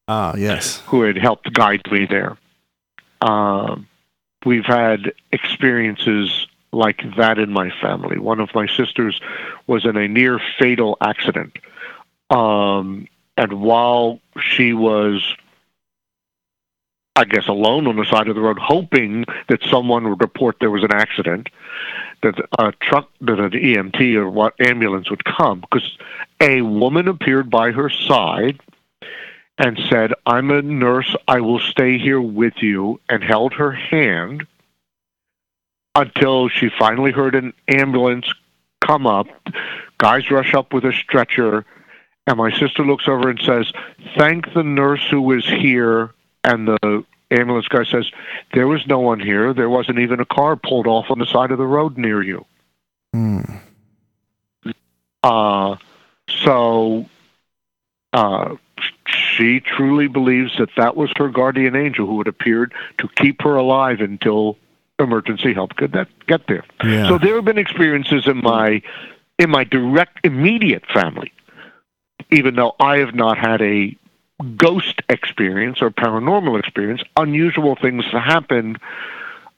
[0.07, 0.81] Ah, yes.
[0.85, 2.37] who had helped guide me there.
[3.21, 3.87] Um,
[4.45, 8.19] we've had experiences like that in my family.
[8.19, 9.19] One of my sisters
[9.65, 11.57] was in a near fatal accident.
[12.29, 15.35] Um, and while she was,
[17.15, 20.71] I guess, alone on the side of the road, hoping that someone would report there
[20.71, 21.49] was an accident,
[22.21, 25.97] that a truck, that an EMT or what ambulance would come, because
[26.41, 28.59] a woman appeared by her side
[29.57, 34.45] and said, I'm a nurse, I will stay here with you, and held her hand
[35.95, 38.27] until she finally heard an ambulance
[38.81, 39.27] come up.
[39.97, 41.65] Guys rush up with a stretcher,
[42.27, 43.71] and my sister looks over and says,
[44.17, 46.11] Thank the nurse who was here.
[46.45, 48.05] And the ambulance guy says,
[48.53, 49.53] There was no one here.
[49.53, 52.45] There wasn't even a car pulled off on the side of the road near you.
[53.13, 53.41] Hmm.
[55.23, 55.77] Uh,
[56.29, 57.07] so
[58.13, 58.55] uh,
[59.07, 63.55] she truly believes that that was her guardian angel who had appeared to keep her
[63.55, 64.57] alive until
[64.99, 66.63] emergency help could that get there.
[66.83, 67.09] Yeah.
[67.09, 68.81] So there have been experiences in my
[69.39, 71.33] in my direct immediate family,
[72.31, 73.97] even though I have not had a
[74.57, 78.77] ghost experience or paranormal experience, unusual things to happen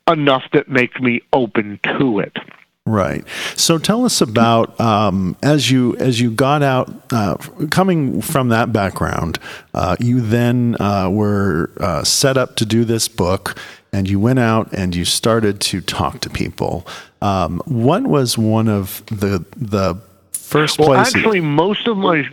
[0.08, 2.38] enough that make me open to it.
[2.86, 3.26] Right.
[3.56, 7.36] So tell us about um, as you as you got out, uh,
[7.70, 9.40] coming from that background,
[9.74, 13.60] uh, you then uh, were uh, set up to do this book,
[13.92, 16.88] and you went out and you started to talk to people.
[17.22, 20.00] Um, what was one of the the
[20.32, 21.14] first Well, places?
[21.14, 22.24] actually, most of my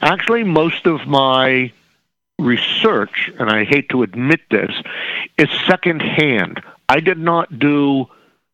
[0.00, 1.72] actually most of my
[2.38, 4.70] research, and I hate to admit this,
[5.36, 6.62] is secondhand.
[6.88, 8.06] I did not do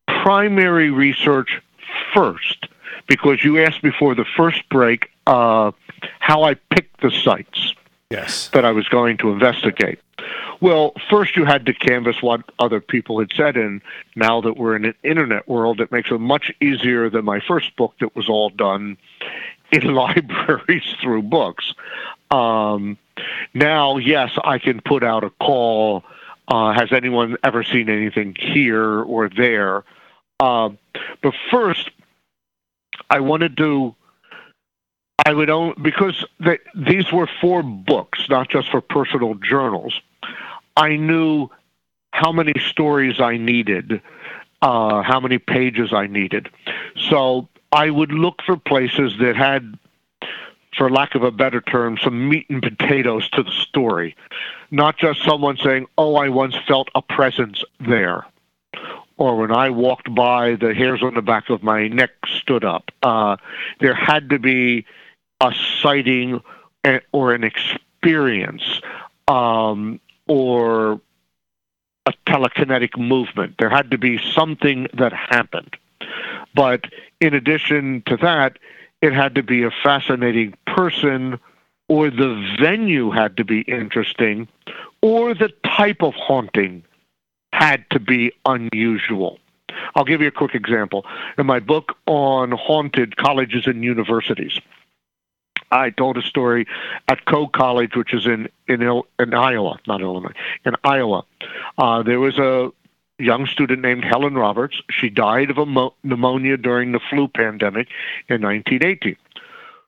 [0.07, 1.61] primary research
[2.13, 2.67] first
[3.07, 5.73] because you asked before the first break uh,
[6.19, 7.75] how I picked the sites
[8.11, 8.49] yes.
[8.49, 10.01] that I was going to investigate.
[10.61, 13.83] Well, first you had to canvass what other people had said, and
[14.17, 17.77] now that we're in an internet world, it makes it much easier than my first
[17.77, 18.97] book that was all done
[19.75, 21.75] in libraries through books.
[22.31, 22.97] Um,
[23.53, 26.05] now, yes, I can put out a call.
[26.49, 29.85] Uh, has anyone ever seen anything here or there?
[30.41, 30.71] Uh,
[31.23, 31.91] but first,
[33.11, 33.95] I wanted to.
[35.27, 39.99] I would own because the, these were for books, not just for personal journals.
[40.77, 41.49] I knew
[42.11, 44.03] how many stories I needed,
[44.61, 46.51] uh, how many pages I needed.
[47.09, 49.77] So I would look for places that had,
[50.79, 54.15] for lack of a better term, some meat and potatoes to the story.
[54.71, 58.27] Not just someone saying, oh, I once felt a presence there.
[59.17, 62.93] Or when I walked by, the hairs on the back of my neck stood up.
[63.03, 63.39] Uh,
[63.81, 64.87] there had to be
[65.41, 66.41] a sighting
[66.85, 68.63] eh, or an experience
[69.27, 71.01] um, or
[72.07, 73.57] a telekinetic movement.
[73.59, 75.77] There had to be something that happened.
[76.55, 76.87] But
[77.21, 78.59] in addition to that,
[79.03, 81.39] it had to be a fascinating person,
[81.89, 84.49] or the venue had to be interesting,
[85.03, 86.83] or the type of haunting
[87.53, 89.39] had to be unusual.
[89.95, 91.05] I'll give you a quick example.
[91.39, 94.59] In my book on haunted colleges and universities,
[95.71, 96.67] I told a story
[97.09, 98.83] at Coe College, which is in in,
[99.19, 100.33] in Iowa, not Illinois,
[100.65, 101.25] in Iowa.
[101.77, 102.71] Uh, there was a
[103.19, 104.81] young student named Helen Roberts.
[104.91, 107.89] She died of a mo- pneumonia during the flu pandemic
[108.29, 109.17] in 1918.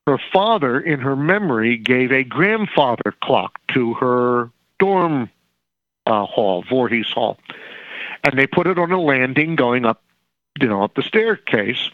[0.07, 5.29] Her father, in her memory, gave a grandfather clock to her dorm
[6.07, 7.39] uh, hall, Voorhees Hall,
[8.23, 10.03] and they put it on a landing going up,
[10.61, 11.91] you know, up the staircase.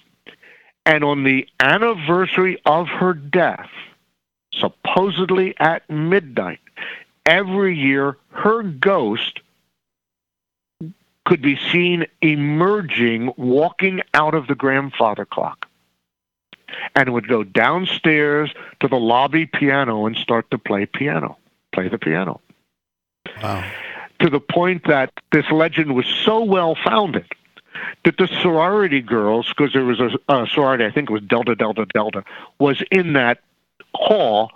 [0.84, 3.70] And on the anniversary of her death,
[4.52, 6.60] supposedly at midnight,
[7.24, 9.40] every year her ghost
[11.24, 15.66] could be seen emerging, walking out of the grandfather clock,
[16.96, 21.36] and would go downstairs to the lobby piano and start to play piano,
[21.72, 22.40] play the piano.
[23.42, 23.70] Wow.
[24.20, 27.26] To the point that this legend was so well founded
[28.04, 31.54] that the sorority girls, because there was a, a sorority, I think it was Delta
[31.54, 32.24] Delta Delta,
[32.58, 33.40] was in that
[33.94, 34.50] hall,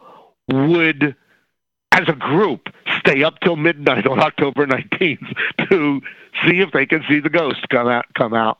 [0.48, 1.16] would,
[1.96, 5.34] as a group, stay up till midnight on October 19th
[5.70, 6.02] to
[6.44, 8.04] see if they can see the ghost come out.
[8.14, 8.58] Come out,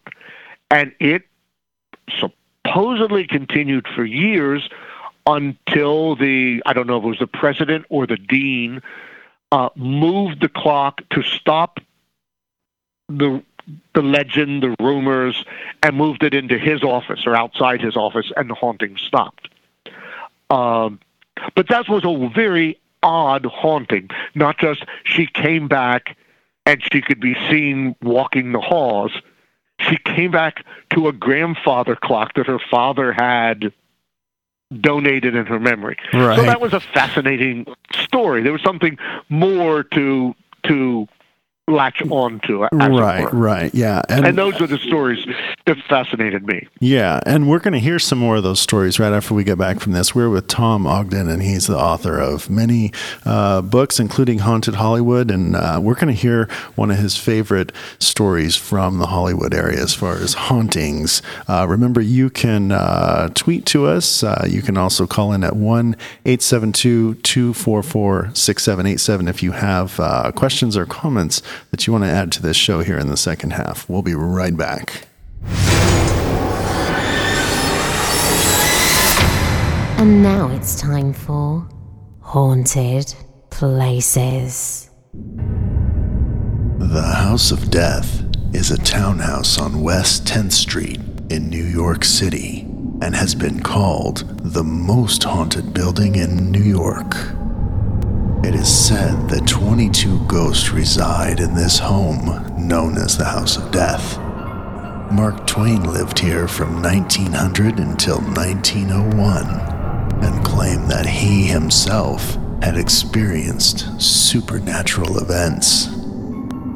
[0.71, 1.23] and it
[2.19, 4.69] supposedly continued for years
[5.27, 8.81] until the I don't know if it was the president or the dean
[9.53, 11.79] uh, moved the clock to stop
[13.09, 13.43] the
[13.95, 15.45] the legend, the rumors,
[15.83, 19.49] and moved it into his office or outside his office, and the haunting stopped.
[20.49, 21.01] Um,
[21.55, 24.11] but that was a very odd haunting.
[24.35, 26.17] Not just she came back
[26.67, 29.13] and she could be seen walking the halls.
[29.79, 33.73] She came back to a grandfather clock that her father had
[34.81, 35.97] donated in her memory.
[36.13, 36.37] Right.
[36.37, 38.43] So that was a fascinating story.
[38.43, 41.07] There was something more to to
[41.69, 42.65] latch on to.
[42.65, 45.27] It right, right, yeah, And those are the stories
[45.67, 46.69] that fascinated me.
[46.79, 49.59] Yeah, and we're going to hear some more of those stories right after we get
[49.59, 50.15] back from this.
[50.15, 52.93] We're with Tom Ogden, and he's the author of many
[53.25, 55.31] uh, books, including Haunted Hollywood.
[55.31, 59.83] And uh, we're going to hear one of his favorite stories from the Hollywood area
[59.83, 61.21] as far as hauntings.
[61.49, 64.23] Uh, remember, you can uh, tweet to us.
[64.23, 70.31] Uh, you can also call in at 1 872 244 6787 if you have uh,
[70.33, 73.53] questions or comments that you want to add to this show here in the second
[73.53, 73.89] half.
[73.89, 75.07] We'll be right back.
[79.99, 81.67] And now it's time for
[82.21, 83.15] Haunted
[83.51, 84.91] Places.
[86.79, 88.23] The House of Death
[88.55, 92.61] is a townhouse on West 10th Street in New York City
[93.03, 97.15] and has been called the most haunted building in New York.
[98.45, 103.71] It is said that 22 ghosts reside in this home known as the House of
[103.71, 104.19] Death.
[105.11, 109.47] Mark Twain lived here from 1900 until 1901
[110.23, 115.87] and claimed that he himself had experienced supernatural events.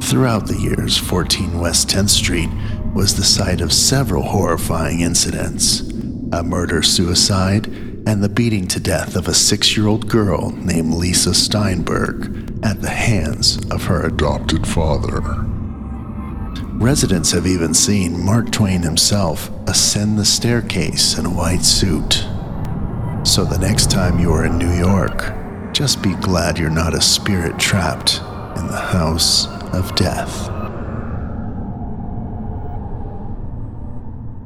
[0.01, 2.49] Throughout the years, 14 West 10th Street
[2.93, 5.81] was the site of several horrifying incidents
[6.33, 7.65] a murder suicide,
[8.05, 12.81] and the beating to death of a six year old girl named Lisa Steinberg at
[12.81, 15.21] the hands of her adopted father.
[16.81, 22.25] Residents have even seen Mark Twain himself ascend the staircase in a white suit.
[23.23, 25.33] So the next time you are in New York,
[25.73, 28.17] just be glad you're not a spirit trapped
[28.57, 30.60] in the house of death.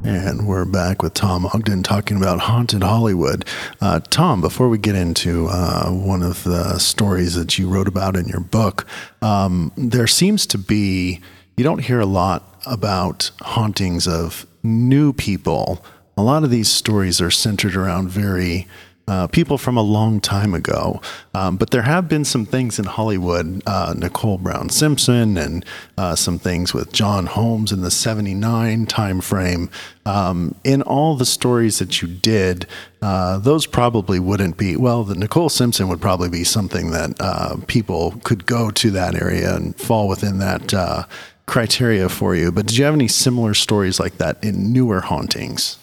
[0.05, 3.43] And we're back with Tom Ogden talking about Haunted Hollywood.
[3.81, 8.15] Uh, Tom, before we get into uh, one of the stories that you wrote about
[8.15, 8.85] in your book,
[9.23, 11.21] um, there seems to be,
[11.57, 15.83] you don't hear a lot about hauntings of new people.
[16.17, 18.67] A lot of these stories are centered around very
[19.07, 21.01] uh, people from a long time ago.
[21.33, 25.65] Um, but there have been some things in Hollywood, uh, Nicole Brown Simpson, and
[25.97, 29.69] uh, some things with John Holmes in the 79 time frame.
[30.05, 32.67] Um, in all the stories that you did,
[33.01, 37.57] uh, those probably wouldn't be, well, the Nicole Simpson would probably be something that uh,
[37.67, 41.03] people could go to that area and fall within that uh,
[41.45, 42.51] criteria for you.
[42.51, 45.77] But did you have any similar stories like that in newer hauntings?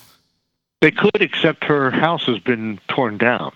[0.83, 3.53] They could, except her house has been torn down.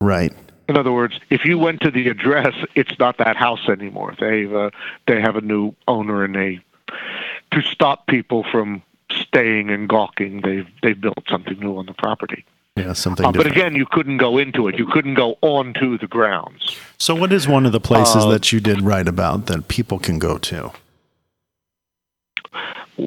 [0.00, 0.32] Right.
[0.68, 4.14] In other words, if you went to the address, it's not that house anymore.
[4.18, 4.70] They've uh,
[5.06, 6.60] they have a new owner, and they
[7.52, 8.82] to stop people from
[9.12, 12.44] staying and gawking, they've they've built something new on the property.
[12.76, 14.76] Yeah, something Uh, but again, you couldn't go into it.
[14.76, 16.76] You couldn't go onto the grounds.
[16.98, 20.00] So, what is one of the places Uh, that you did write about that people
[20.00, 20.72] can go to?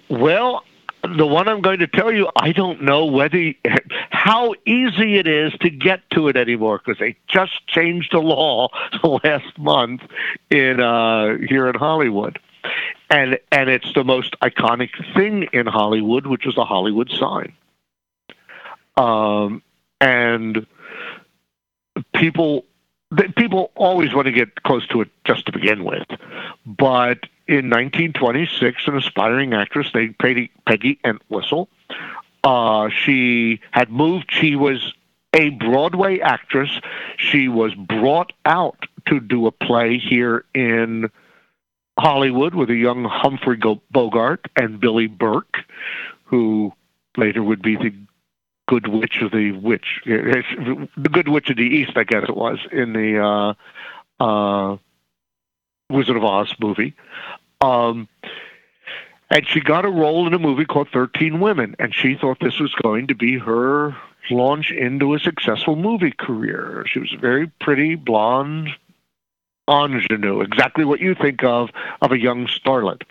[0.08, 0.64] Well,
[1.04, 3.54] the one I'm going to tell you, I don't know whether
[4.10, 8.70] how easy it is to get to it anymore because they just changed the law
[9.24, 10.02] last month
[10.50, 12.40] in uh, here in Hollywood,
[13.10, 17.54] and and it's the most iconic thing in Hollywood, which is the Hollywood sign.
[18.98, 19.62] Um,
[20.02, 20.66] and
[22.16, 22.66] people
[23.36, 26.08] people always want to get close to it just to begin with,
[26.66, 31.70] but in 1926, an aspiring actress named Peggy, Peggy Entwistle.
[32.44, 34.32] Uh, she had moved.
[34.32, 34.94] She was
[35.34, 36.70] a Broadway actress.
[37.18, 41.10] She was brought out to do a play here in
[41.98, 43.60] Hollywood with a young Humphrey
[43.92, 45.58] Bogart and Billie Burke,
[46.26, 46.74] who
[47.16, 47.94] later would be the
[48.68, 52.60] Good Witch of the Witch, the Good Witch of the East, I guess it was
[52.72, 53.56] in the
[54.20, 54.78] uh, uh,
[55.90, 56.94] Wizard of Oz movie.
[57.62, 58.08] Um,
[59.30, 62.60] and she got a role in a movie called 13 Women, and she thought this
[62.60, 63.96] was going to be her
[64.30, 66.86] launch into a successful movie career.
[66.88, 68.70] She was a very pretty, blonde
[69.70, 71.70] ingenue, exactly what you think of
[72.02, 73.04] of a young starlet.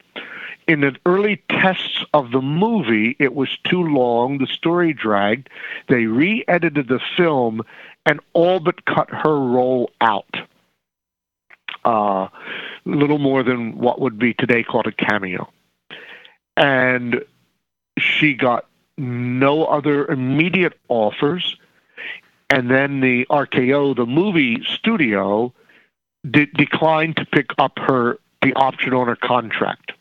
[0.67, 5.49] In the early tests of the movie, it was too long, the story dragged.
[5.89, 7.63] They re edited the film
[8.05, 10.37] and all but cut her role out
[11.87, 12.29] uh,
[12.85, 15.49] little more than what would be today called a cameo.
[16.57, 17.25] And
[17.99, 18.67] she got
[18.99, 21.57] no other immediate offers.
[22.51, 25.53] and then the RKO, the movie studio,
[26.31, 29.93] de- declined to pick up her the option on her contract.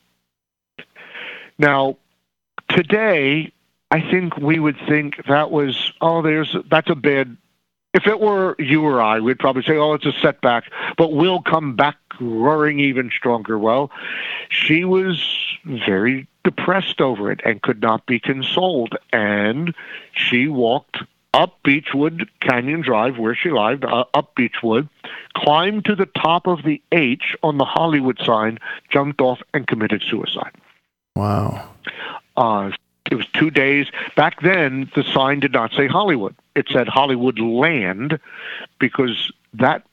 [1.57, 1.97] Now,
[2.69, 3.51] today,
[3.91, 7.37] I think we would think that was oh, there's that's a bad.
[7.95, 10.65] If it were you or I, we'd probably say, oh, it's a setback,
[10.97, 13.57] but we'll come back roaring even stronger.
[13.57, 13.89] Well,
[14.49, 15.23] she was
[15.63, 19.73] very depressed over it and could not be consoled, and
[20.13, 20.97] she walked
[21.33, 24.89] up Beachwood Canyon Drive, where she lived, uh, up Beachwood,
[25.33, 30.03] climbed to the top of the H on the Hollywood sign, jumped off, and committed
[30.09, 30.51] suicide.
[31.15, 31.69] Wow.
[32.35, 32.71] Uh,
[33.11, 33.87] it was two days.
[34.15, 36.35] Back then, the sign did not say Hollywood.
[36.55, 38.19] It said Hollywood Land
[38.79, 39.83] because that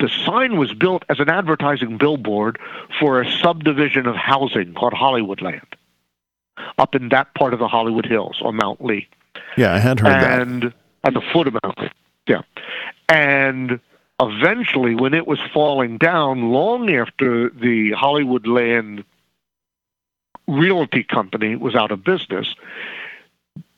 [0.00, 2.58] the sign was built as an advertising billboard
[2.98, 5.76] for a subdivision of housing called Hollywood Land
[6.78, 9.08] up in that part of the Hollywood Hills on Mount Lee.
[9.56, 10.42] Yeah, I had heard that.
[10.42, 10.72] and
[11.04, 11.90] at the foot of Mount Lee.
[12.26, 12.42] Yeah.
[13.08, 13.80] And
[14.20, 19.04] eventually, when it was falling down, long after the Hollywood Land
[20.46, 22.54] realty company was out of business,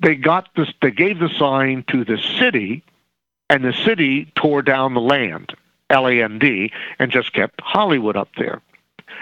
[0.01, 0.73] they got this.
[0.81, 2.83] They gave the sign to the city,
[3.49, 5.55] and the city tore down the land,
[5.91, 8.61] L A N D, and just kept Hollywood up there.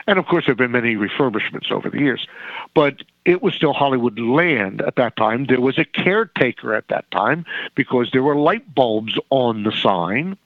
[0.07, 2.26] And of course, there have been many refurbishments over the years,
[2.74, 5.47] but it was still Hollywood land at that time.
[5.47, 10.38] There was a caretaker at that time because there were light bulbs on the sign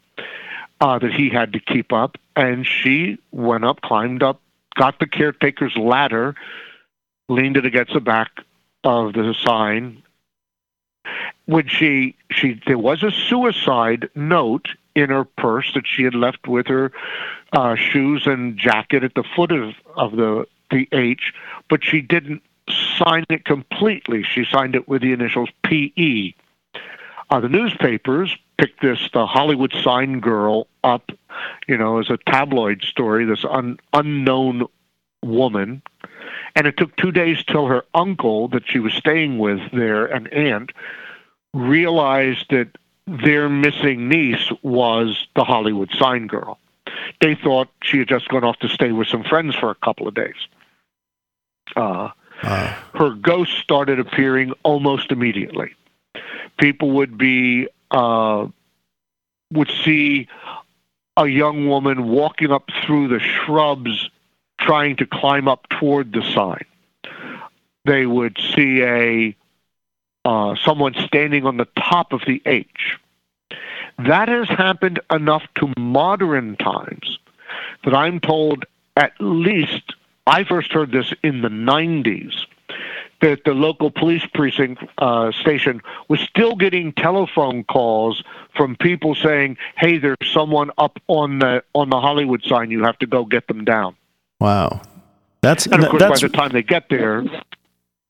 [0.80, 2.18] uh, that he had to keep up.
[2.34, 4.40] And she went up, climbed up,
[4.74, 6.34] got the caretaker's ladder,
[7.28, 8.40] leaned it against the back
[8.82, 10.02] of the sign.
[11.46, 16.46] When she she there was a suicide note in her purse that she had left
[16.46, 16.92] with her
[17.52, 21.32] uh, shoes and jacket at the foot of, of the the H,
[21.68, 22.42] but she didn't
[22.98, 24.22] sign it completely.
[24.22, 26.32] She signed it with the initials PE.
[27.30, 31.10] Uh, the newspapers picked this, the Hollywood sign girl, up,
[31.66, 34.66] you know, as a tabloid story, this un, unknown
[35.22, 35.82] woman.
[36.56, 40.28] And it took two days till her uncle that she was staying with there, an
[40.28, 40.72] aunt,
[41.52, 42.68] realized that
[43.06, 46.58] their missing niece was the Hollywood sign girl.
[47.20, 50.08] They thought she had just gone off to stay with some friends for a couple
[50.08, 50.36] of days.
[51.76, 52.10] Uh,
[52.42, 55.74] Uh, her ghost started appearing almost immediately.
[56.58, 58.46] People would be uh,
[59.52, 60.28] would see
[61.16, 64.10] a young woman walking up through the shrubs,
[64.64, 66.64] trying to climb up toward the sign.
[67.84, 69.36] They would see a
[70.24, 72.98] uh, someone standing on the top of the H.
[73.98, 77.18] That has happened enough to modern times
[77.84, 78.64] that I'm told
[78.96, 79.94] at least
[80.26, 82.32] I first heard this in the 90s
[83.20, 88.24] that the local police precinct uh, station was still getting telephone calls
[88.56, 92.70] from people saying, "Hey, there's someone up on the on the Hollywood sign.
[92.70, 93.94] You have to go get them down."
[94.44, 94.82] Wow.
[95.42, 97.22] That's And of course, that's by the time they get there,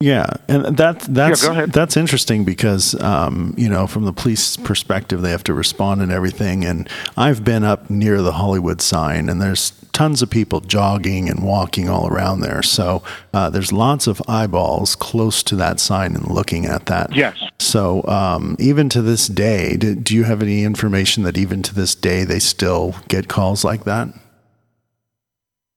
[0.01, 1.72] Yeah, and that that's ahead.
[1.72, 6.12] that's interesting because um, you know from the police perspective they have to respond and
[6.12, 6.64] everything.
[6.64, 11.43] And I've been up near the Hollywood sign, and there's tons of people jogging and
[11.45, 12.62] walking all around there.
[12.62, 17.14] So uh, there's lots of eyeballs close to that sign and looking at that.
[17.14, 21.62] yes, So um, even to this day, do, do you have any information that even
[21.62, 24.09] to this day they still get calls like that?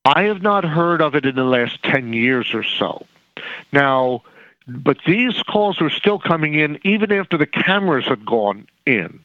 [0.07, 3.05] I have not heard of it in the last 10 years or so.
[3.73, 4.23] Now,
[4.65, 9.19] but these calls were still coming in even after the cameras had gone in.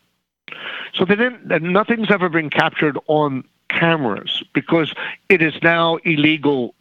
[0.92, 4.92] So they didn't, nothing's ever been captured on cameras because
[5.28, 6.74] it is now illegal.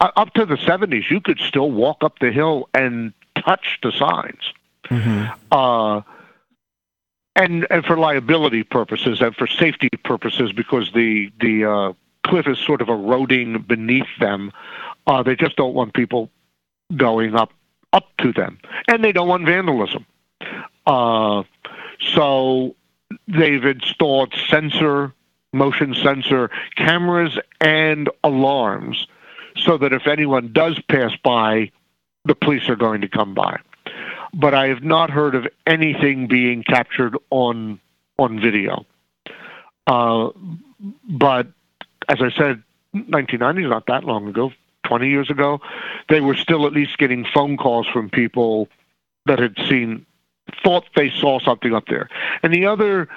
[0.00, 4.52] Up to the 70s, you could still walk up the hill and touch the signs.
[5.52, 6.02] Uh,
[7.36, 11.92] and and for liability purposes and for safety purposes because the the uh,
[12.24, 14.52] cliff is sort of eroding beneath them.
[15.06, 16.30] Uh, they just don't want people
[16.96, 17.52] going up
[17.92, 18.58] up to them,
[18.88, 20.06] and they don't want vandalism.
[20.86, 21.42] Uh,
[22.14, 22.76] so
[23.26, 25.12] they've installed sensor,
[25.52, 29.08] motion sensor cameras and alarms,
[29.56, 31.70] so that if anyone does pass by,
[32.24, 33.58] the police are going to come by
[34.32, 37.80] but I have not heard of anything being captured on
[38.18, 38.86] on video.
[39.86, 40.30] Uh,
[41.08, 41.48] but
[42.10, 44.52] as I said, 1990 is not that long ago.
[44.84, 45.60] 20 years ago,
[46.08, 48.68] they were still at least getting phone calls from people
[49.26, 50.04] that had seen,
[50.64, 52.08] thought they saw something up there.
[52.42, 53.08] And the other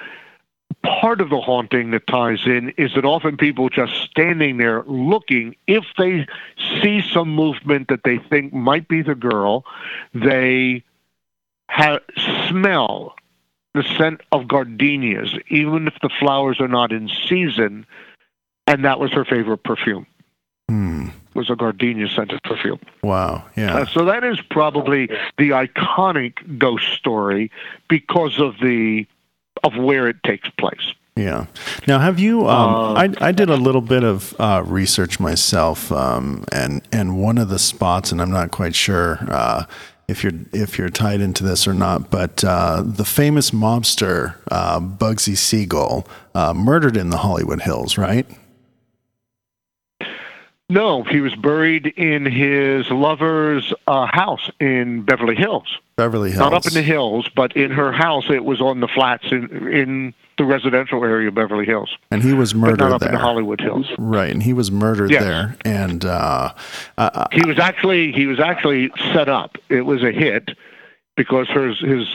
[0.84, 5.56] part of the haunting that ties in is that often people just standing there looking,
[5.66, 6.26] if they
[6.80, 9.64] see some movement that they think might be the girl,
[10.14, 10.84] they
[11.68, 11.98] ha-
[12.48, 13.16] smell
[13.74, 17.84] the scent of gardenias, even if the flowers are not in season.
[18.66, 20.06] And that was her favorite perfume.
[20.68, 21.08] Hmm.
[21.34, 22.78] Was a gardenia scented perfume.
[23.02, 23.44] Wow.
[23.56, 23.78] Yeah.
[23.78, 27.50] Uh, so that is probably the iconic ghost story
[27.88, 29.06] because of the
[29.64, 30.94] of where it takes place.
[31.16, 31.46] Yeah.
[31.86, 32.48] Now, have you?
[32.48, 37.20] Um, Uh, I I did a little bit of uh, research myself, um, and and
[37.20, 39.64] one of the spots, and I'm not quite sure uh,
[40.08, 44.80] if you're if you're tied into this or not, but uh, the famous mobster uh,
[44.80, 48.26] Bugsy Siegel uh, murdered in the Hollywood Hills, right?
[50.74, 55.78] No, he was buried in his lover's uh, house in Beverly Hills.
[55.94, 56.40] Beverly Hills.
[56.40, 58.24] Not up in the hills, but in her house.
[58.28, 62.32] It was on the flats in in the residential area of Beverly Hills, and he
[62.32, 63.10] was but murdered not up there.
[63.10, 63.86] in the Hollywood Hills.
[63.98, 65.22] Right, and he was murdered Yes.
[65.22, 66.52] there, and uh,
[66.98, 69.56] uh, He was actually he was actually set up.
[69.68, 70.50] It was a hit
[71.14, 72.08] because her his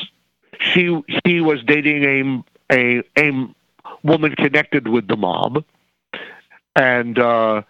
[0.59, 3.47] she he was dating a a a
[4.03, 5.63] woman connected with the mob,
[6.75, 7.61] and uh,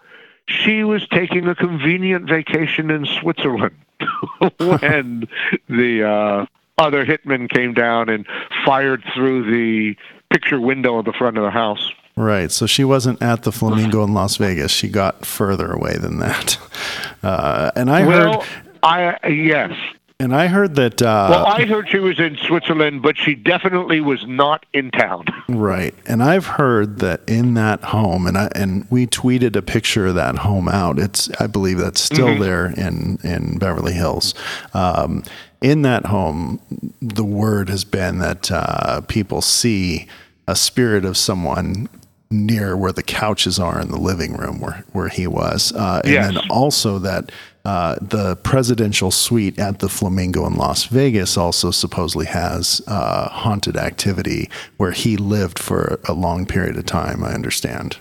[0.50, 3.76] she was taking a convenient vacation in Switzerland
[4.58, 5.28] when
[5.70, 6.46] the uh,
[6.78, 8.26] other hitman came down and
[8.66, 9.96] fired through the
[10.32, 11.92] picture window of the front of the house.
[12.16, 12.52] Right.
[12.52, 14.72] So she wasn't at the Flamingo in Las Vegas.
[14.72, 16.58] She got further away than that.
[17.22, 19.74] Uh, and I well, heard, I yes.
[20.20, 21.02] And I heard that.
[21.02, 25.26] Uh, Well, I heard she was in Switzerland, but she definitely was not in town.
[25.50, 25.94] right.
[26.06, 30.16] And I've heard that in that home, and I and we tweeted a picture of
[30.16, 31.00] that home out.
[31.00, 32.42] It's I believe that's still Mm-hmm.
[32.44, 34.34] there in in Beverly Hills.
[34.74, 35.24] Um,
[35.62, 36.60] in that home,
[37.02, 40.08] the word has been that uh, people see
[40.48, 41.90] a spirit of someone
[42.32, 45.74] near where the couches are in the living room where, where he was.
[45.74, 46.34] Uh, and Yes.
[46.34, 47.32] then also that
[47.70, 53.78] uh, the presidential suite at the Flamingo in Las Vegas also supposedly has uh, haunted
[53.78, 57.98] activity where he lived for a long period of time, I understand.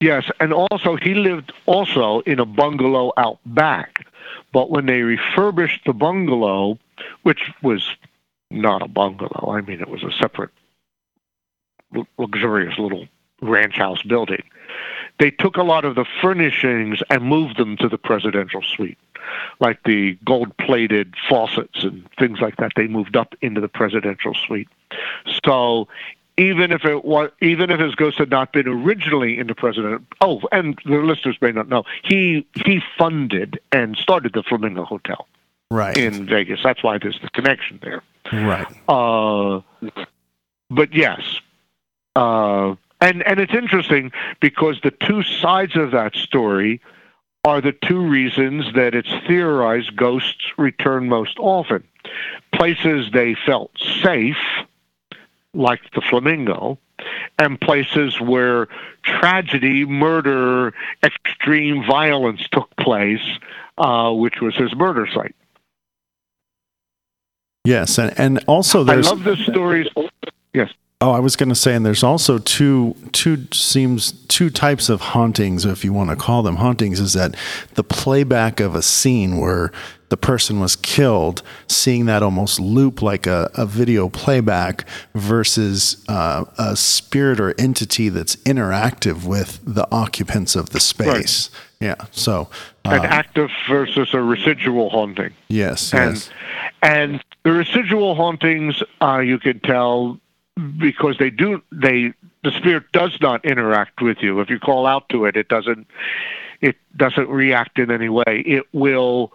[0.00, 4.06] Yes, and also he lived also in a bungalow out back.
[4.50, 6.78] But when they refurbished the bungalow,
[7.22, 7.86] which was
[8.50, 10.52] not a bungalow, I mean it was a separate
[12.16, 13.08] luxurious little
[13.42, 14.42] ranch house building.
[15.20, 18.98] They took a lot of the furnishings and moved them to the presidential suite,
[19.60, 22.72] like the gold-plated faucets and things like that.
[22.74, 24.68] They moved up into the presidential suite.
[25.44, 25.86] So
[26.38, 30.06] even if it was, even if his ghost had not been originally in the president,
[30.22, 35.26] oh, and the listeners may not know, he he funded and started the Flamingo Hotel
[35.70, 35.96] Right.
[35.96, 36.60] in Vegas.
[36.64, 38.02] That's why there's the connection there.
[38.32, 38.66] right.
[38.88, 39.60] Uh,
[40.70, 41.20] but yes,
[42.16, 46.80] uh, and and it's interesting because the two sides of that story
[47.44, 51.82] are the two reasons that it's theorized ghosts return most often.
[52.52, 53.70] Places they felt
[54.02, 54.36] safe,
[55.54, 56.78] like the Flamingo,
[57.38, 58.68] and places where
[59.02, 63.26] tragedy, murder, extreme violence took place,
[63.78, 65.34] uh, which was his murder site.
[67.64, 67.98] Yes.
[67.98, 69.06] And, and also there's.
[69.06, 69.88] I love the stories.
[70.52, 70.70] Yes.
[71.02, 75.00] Oh, I was going to say, and there's also two two seems two types of
[75.00, 77.34] hauntings, if you want to call them hauntings, is that
[77.74, 79.72] the playback of a scene where
[80.10, 84.84] the person was killed, seeing that almost loop like a, a video playback
[85.14, 91.48] versus uh, a spirit or entity that's interactive with the occupants of the space.
[91.80, 91.94] Yeah.
[92.10, 92.50] So,
[92.84, 95.32] an uh, active versus a residual haunting.
[95.48, 96.30] yes, And yes.
[96.82, 100.20] and the residual hauntings, uh, you could tell
[100.78, 104.40] because they do they the spirit does not interact with you.
[104.40, 105.86] If you call out to it, it doesn't
[106.60, 108.42] it doesn't react in any way.
[108.46, 109.32] It will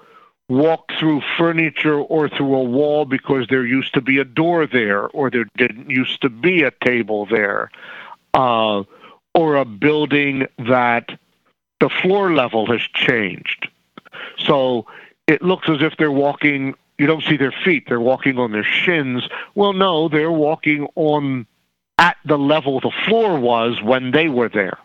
[0.48, 5.08] walk through furniture or through a wall because there used to be a door there
[5.08, 7.72] or there didn't used to be a table there
[8.36, 8.84] uh,
[9.34, 11.18] or a building that
[11.80, 13.68] the floor level has changed
[14.38, 14.86] so
[15.28, 17.86] it looks as if they're walking you don't see their feet.
[17.88, 19.24] They're walking on their shins.
[19.54, 21.48] Well no they're walking on
[21.98, 24.78] at the level the floor was when they were there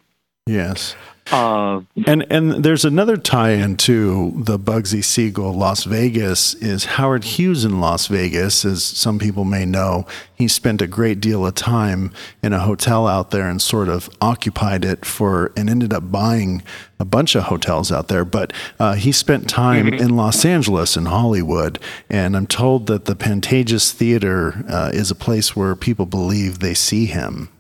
[0.47, 0.97] Yes.
[1.30, 7.64] uh, And and there's another tie-in to the Bugsy Siegel Las Vegas is Howard Hughes
[7.64, 10.07] in Las Vegas, as some people may know.
[10.34, 12.11] He spent a great deal of time
[12.43, 16.62] in a hotel out there and sort of occupied it for and ended up buying
[16.99, 18.24] a bunch of hotels out there.
[18.24, 21.78] But uh, he spent time in Los Angeles and Hollywood,
[22.09, 26.74] and I'm told that the Pantages Theater uh, is a place where people believe they
[26.74, 27.51] see him.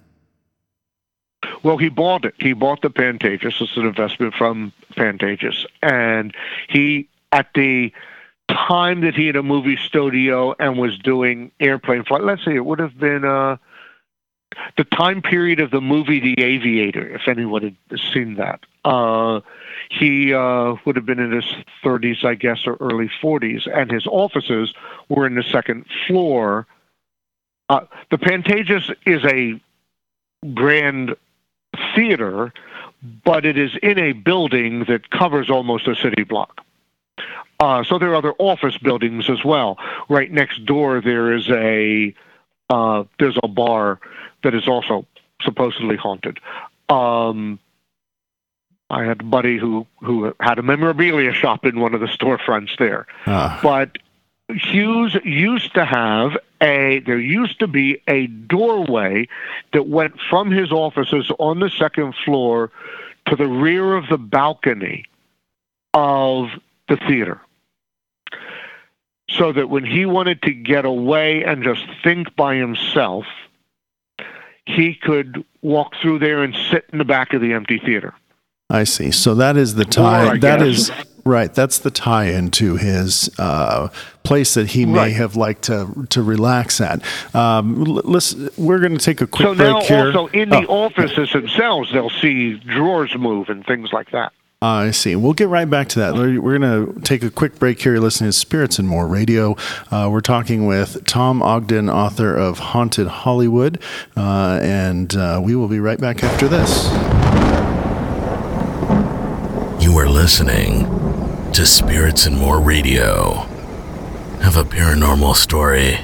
[1.62, 2.34] Well, he bought it.
[2.38, 3.60] He bought the Pantages.
[3.60, 6.34] It's an investment from Pantages, and
[6.68, 7.92] he at the
[8.48, 12.22] time that he had a movie studio and was doing airplane flight.
[12.22, 13.56] Let's see, it would have been uh,
[14.76, 18.60] the time period of the movie The Aviator, if anyone had seen that.
[18.84, 19.40] Uh,
[19.90, 21.44] he uh, would have been in his
[21.84, 24.72] 30s, I guess, or early 40s, and his offices
[25.08, 26.66] were in the second floor.
[27.68, 27.80] Uh,
[28.10, 29.60] the Pantages is a
[30.54, 31.14] grand
[31.94, 32.52] theater,
[33.24, 36.60] but it is in a building that covers almost a city block.
[37.58, 39.78] Uh, so there are other office buildings as well.
[40.08, 42.14] Right next door, there is a
[42.70, 44.00] uh, there's a bar
[44.42, 45.06] that is also
[45.42, 46.38] supposedly haunted.
[46.88, 47.58] Um,
[48.88, 52.76] I had a buddy who who had a memorabilia shop in one of the storefronts
[52.78, 53.06] there.
[53.26, 53.60] Ah.
[53.62, 53.98] But
[54.54, 59.28] Hughes used to have a there used to be a doorway
[59.72, 62.70] that went from his offices on the second floor
[63.26, 65.04] to the rear of the balcony
[65.94, 66.48] of
[66.88, 67.40] the theater.
[69.30, 73.26] So that when he wanted to get away and just think by himself,
[74.66, 78.14] he could walk through there and sit in the back of the empty theater.
[78.70, 79.10] I see.
[79.10, 80.30] So that is the tie.
[80.30, 80.90] I That is
[81.24, 81.52] right.
[81.52, 83.88] That's the tie into his uh,
[84.22, 85.12] place that he may Right.
[85.16, 87.02] have liked to to relax at.
[87.34, 90.06] Um, l- listen, we're going to take a quick So break now, here.
[90.06, 94.32] also in the Oh, offices themselves, they'll see drawers move and things like that.
[94.62, 95.16] I see.
[95.16, 96.14] We'll get right back to that.
[96.14, 97.92] We're we're going to take a quick break here.
[97.94, 99.56] You're listening to Spirits and More Radio.
[99.90, 103.80] Uh, we're talking with Tom Ogden, author of Haunted Hollywood,
[104.18, 106.88] uh, and uh, we will be right back after this.
[109.90, 110.86] You are listening
[111.52, 113.40] to Spirits and More Radio.
[114.40, 115.98] Have a paranormal story?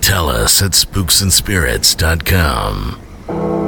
[0.00, 3.65] Tell us at spooksandspirits.com.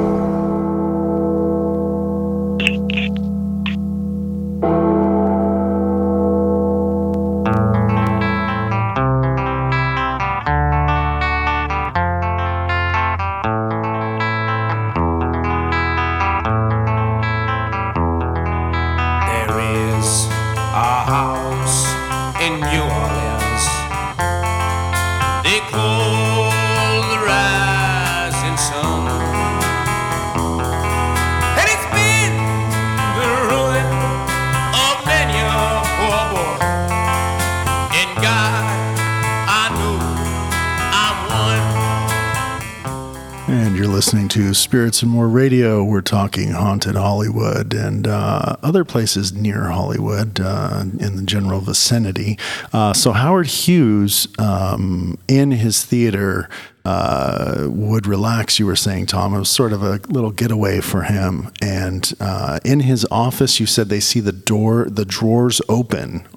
[44.99, 45.81] to and More Radio.
[45.81, 52.37] We're talking haunted Hollywood and uh, other places near Hollywood uh, in the general vicinity.
[52.73, 56.49] Uh, so, Howard Hughes um, in his theater
[56.83, 59.33] uh, would relax, you were saying, Tom.
[59.33, 61.49] It was sort of a little getaway for him.
[61.61, 66.27] And uh, in his office, you said they see the door, the drawers open.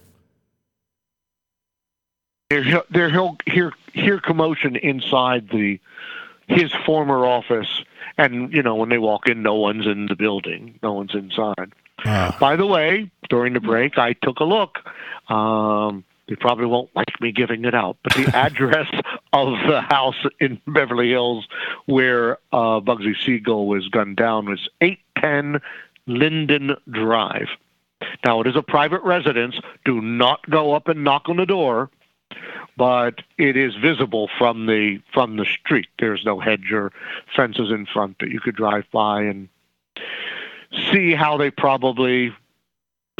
[2.49, 5.81] There, there, he'll hear hear commotion inside the
[6.49, 7.83] his former office,
[8.19, 11.73] and you know when they walk in, no one's in the building, no one's inside.
[12.05, 14.79] Uh, By the way, during the break, I took a look.
[15.31, 18.89] Um, they probably won't like me giving it out, but the address
[19.33, 21.47] of the house in Beverly Hills
[21.87, 25.61] where uh, Bugsy Siegel was gunned down was 810
[26.07, 27.49] Linden Drive.
[28.25, 29.57] Now, it is a private residence.
[29.85, 31.91] Do not go up and knock on the door,
[32.77, 35.89] but it is visible from the from the street.
[35.99, 36.93] There's no hedge or
[37.35, 39.49] fences in front that you could drive by and
[40.91, 42.35] see how they probably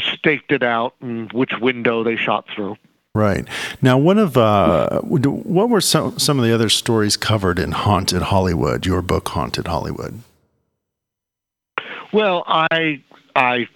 [0.01, 2.77] staked it out and which window they shot through.
[3.15, 3.47] Right.
[3.83, 8.23] Now, one of uh, what were some some of the other stories covered in Haunted
[8.23, 8.87] Hollywood?
[8.87, 10.21] Your book, Haunted Hollywood.
[12.11, 13.03] Well, I
[13.37, 13.69] I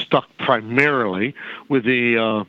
[0.00, 1.34] stuck primarily
[1.68, 2.44] with the uh,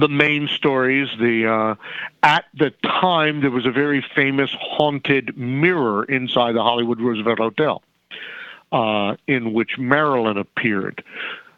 [0.00, 1.08] the main stories.
[1.18, 1.74] The uh,
[2.22, 7.82] at the time there was a very famous haunted mirror inside the Hollywood Roosevelt Hotel,
[8.72, 11.04] uh, in which Marilyn appeared.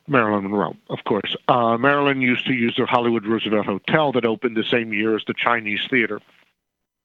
[0.08, 1.36] Marilyn Monroe, of course.
[1.46, 5.22] Uh, Marilyn used to use the Hollywood Roosevelt Hotel that opened the same year as
[5.26, 6.20] the Chinese Theater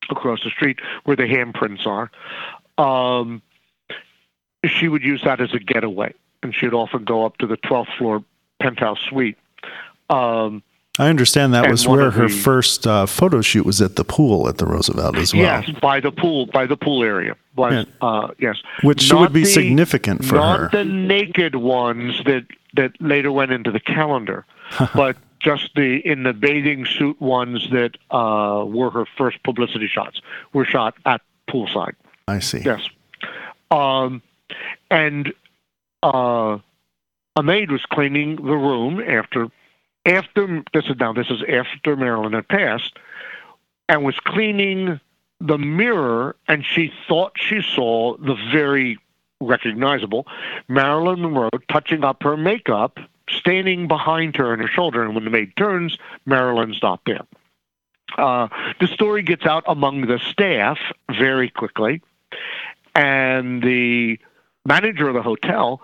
[0.10, 2.12] across the street, where the handprints are.
[2.78, 3.42] Um,
[4.66, 7.96] she would use that as a getaway, and she'd often go up to the 12th
[7.98, 8.24] floor
[8.60, 9.38] penthouse suite.
[10.10, 10.64] Um,
[11.00, 14.04] I understand that And was where her the- first uh, photo shoot was at the
[14.04, 15.44] pool at the Roosevelt as well.
[15.44, 17.36] Yes, by the pool, by the pool area.
[17.56, 20.70] Was uh, yes, Which Not would be the- significant for not her.
[20.72, 22.46] the naked ones that
[22.76, 24.46] that later went into the calendar,
[24.96, 30.22] but just the in the bathing suit ones that uh, were her first publicity shots
[30.54, 31.94] were shot at poolside.
[32.28, 32.60] I see.
[32.60, 32.88] Yes.
[33.72, 34.22] Um,
[34.92, 35.34] and
[36.04, 36.58] uh,
[37.36, 39.48] a maid was cleaning the room after
[40.08, 42.98] after this is now this is after Marilyn had passed,
[43.90, 45.00] and was cleaning
[45.40, 48.98] the mirror, and she thought she saw the very
[49.40, 50.26] recognizable
[50.68, 53.00] Marilyn Monroe touching up her makeup,
[53.30, 57.26] standing behind her on her shoulder, and when the maid turns, Marilyn's not there.
[58.18, 58.48] Uh,
[58.80, 60.80] the story gets out among the staff
[61.12, 62.02] very quickly,
[62.96, 64.18] and the
[64.66, 65.82] manager of the hotel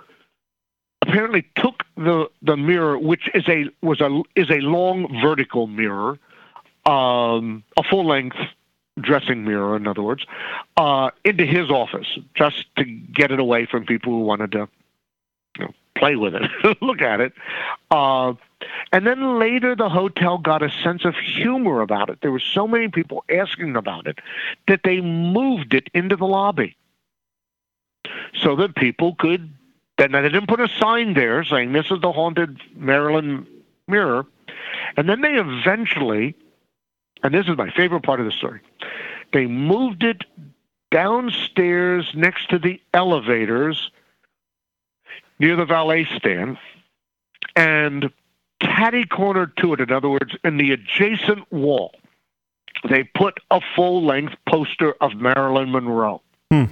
[1.08, 6.18] apparently took the the mirror, which is a was a is a long vertical mirror,
[6.86, 8.38] um, a full length
[9.00, 10.26] dressing mirror, in other words,
[10.78, 14.70] uh, into his office just to get it away from people who wanted to
[15.58, 16.44] you know, play with it,
[16.82, 17.34] look at it.
[17.90, 18.34] Uh,
[18.92, 22.20] and then later, the hotel got a sense of humor about it.
[22.22, 24.20] There were so many people asking about it
[24.68, 26.78] that they moved it into the lobby
[28.36, 29.52] so that people could.
[29.98, 33.48] Then they didn't put a sign there saying this is the haunted Marilyn
[33.88, 34.26] mirror,
[34.98, 36.36] and then they eventually,
[37.22, 38.62] and this is my favorite part of the story,
[39.34, 40.24] they moved it
[40.92, 43.92] downstairs next to the elevators
[45.40, 46.58] near the valet stand,
[47.56, 48.12] and
[48.60, 49.80] catty corner to it.
[49.80, 51.94] In other words, in the adjacent wall,
[52.88, 56.22] they put a full length poster of Marilyn Monroe.
[56.52, 56.66] Hmm.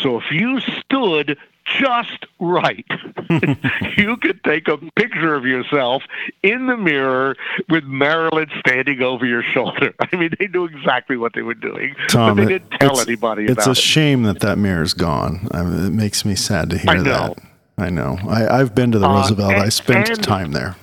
[0.00, 2.84] So if you stood just right,
[3.96, 6.02] you could take a picture of yourself
[6.42, 7.36] in the mirror
[7.70, 9.94] with Marilyn standing over your shoulder.
[10.12, 13.06] I mean, they knew exactly what they were doing, Tom, but they didn't tell it's-
[13.06, 13.76] anybody It's a it.
[13.76, 15.48] shame that that mirror's gone.
[15.52, 17.38] I mean, it makes me sad to hear I that.
[17.78, 18.18] I know.
[18.28, 19.54] I, I've been to the Uh, Roosevelt.
[19.54, 20.76] I spent and- time there.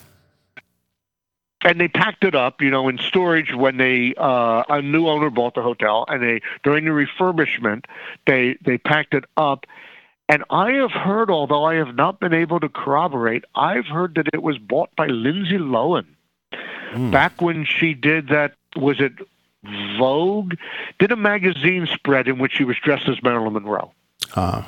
[1.64, 5.30] and they packed it up, you know, in storage when they uh, a new owner
[5.30, 7.86] bought the hotel, and they during the refurbishment
[8.26, 9.66] they they packed it up.
[10.32, 14.30] And I have heard, although I have not been able to corroborate, I've heard that
[14.32, 16.06] it was bought by Lindsay Lohan
[17.12, 18.54] back when she did that.
[18.78, 19.12] Was it
[19.98, 20.54] Vogue?
[21.00, 23.92] Did a magazine spread in which she was dressed as Marilyn Monroe.
[24.34, 24.64] Uh,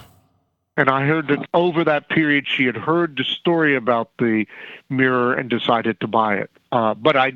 [0.76, 4.45] And I heard that over that period, she had heard the story about the
[4.89, 6.51] mirror and decided to buy it.
[6.74, 7.34] Uh, but I,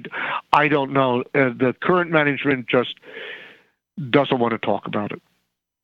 [0.51, 1.21] I don't know.
[1.33, 2.95] Uh, the current management just
[4.09, 5.21] doesn't want to talk about it.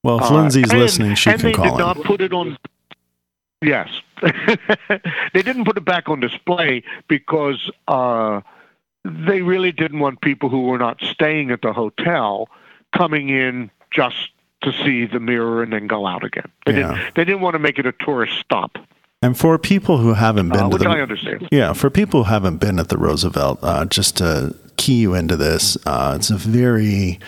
[0.04, 1.78] Well, if Uh, Lindsay's and- listening, she and can they call did in.
[1.80, 2.58] not put it on.
[3.62, 3.90] Yes,
[4.22, 8.42] they didn't put it back on display because uh,
[9.06, 12.50] they really didn't want people who were not staying at the hotel
[12.96, 14.32] coming in just
[14.64, 16.50] to see the mirror and then go out again.
[16.66, 16.94] They Yeah.
[16.96, 17.16] didn't.
[17.16, 18.78] They didn't want to make it a tourist stop,
[19.22, 21.48] And for people who haven't been uh, to which the I understand.
[21.52, 25.38] Yeah, for people who haven't been at the Roosevelt, uh, just to key you into
[25.38, 27.20] this, uh, it's a very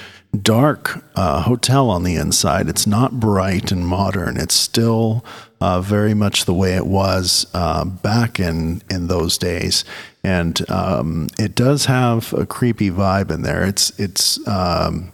[0.41, 2.67] dark uh, hotel on the inside.
[2.69, 4.37] It's not bright and modern.
[4.37, 5.23] It's still
[5.61, 9.83] uh, very much the way it was uh, back in in those days,
[10.23, 13.63] and um, it does have a creepy vibe in there.
[13.65, 14.45] It's it's.
[14.47, 15.11] Um,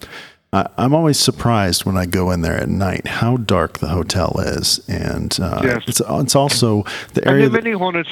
[0.54, 4.36] I, I'm always surprised when I go in there at night how dark the hotel
[4.40, 5.84] is, and uh, Yes.
[5.88, 7.46] it's it's also the And area.
[7.46, 8.08] are that- many haunted.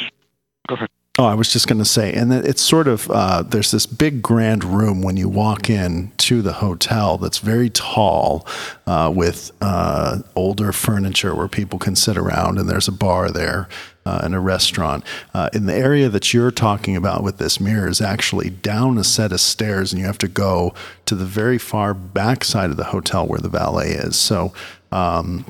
[0.68, 0.89] Go ahead.
[1.20, 4.22] Oh, I was just going to say, and it's sort of uh, there's this big
[4.22, 8.47] grand room when you walk in to the hotel that's very tall,
[8.88, 13.67] uh, with uh, older furniture where people can sit around, and there's a bar there
[14.05, 15.03] uh, and a restaurant.
[15.34, 19.03] Uh, in the area that you're talking about with this mirror is actually down a
[19.03, 20.74] set of stairs, and you have to go
[21.05, 24.15] to the very far back side of the hotel where the valet is.
[24.15, 24.53] So.
[24.93, 25.45] Um,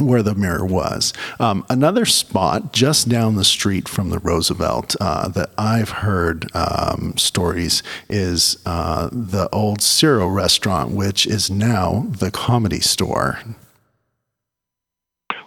[0.00, 1.12] where the mirror was.
[1.38, 7.14] Um, another spot just down the street from the Roosevelt uh, that I've heard um,
[7.16, 13.40] stories is uh, the old Ciro restaurant, which is now the comedy store.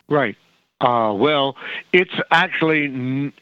[0.08, 0.36] Right.
[0.82, 1.56] Uh, well,
[1.92, 3.34] it's actually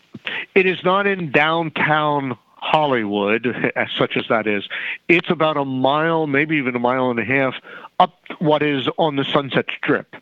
[0.56, 4.68] it is not in downtown Hollywood, as such as that is.
[5.08, 7.56] It's about a mile, maybe even a mile and a half
[8.00, 10.16] up what is on the Sunset Strip.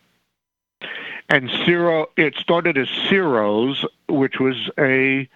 [1.30, 5.28] And Ciro, it started as Ciro's, which was a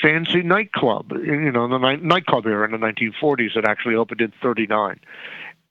[0.00, 1.12] fancy nightclub.
[1.12, 3.56] You know, the night, nightclub era in the 1940s.
[3.56, 4.98] It actually opened in '39,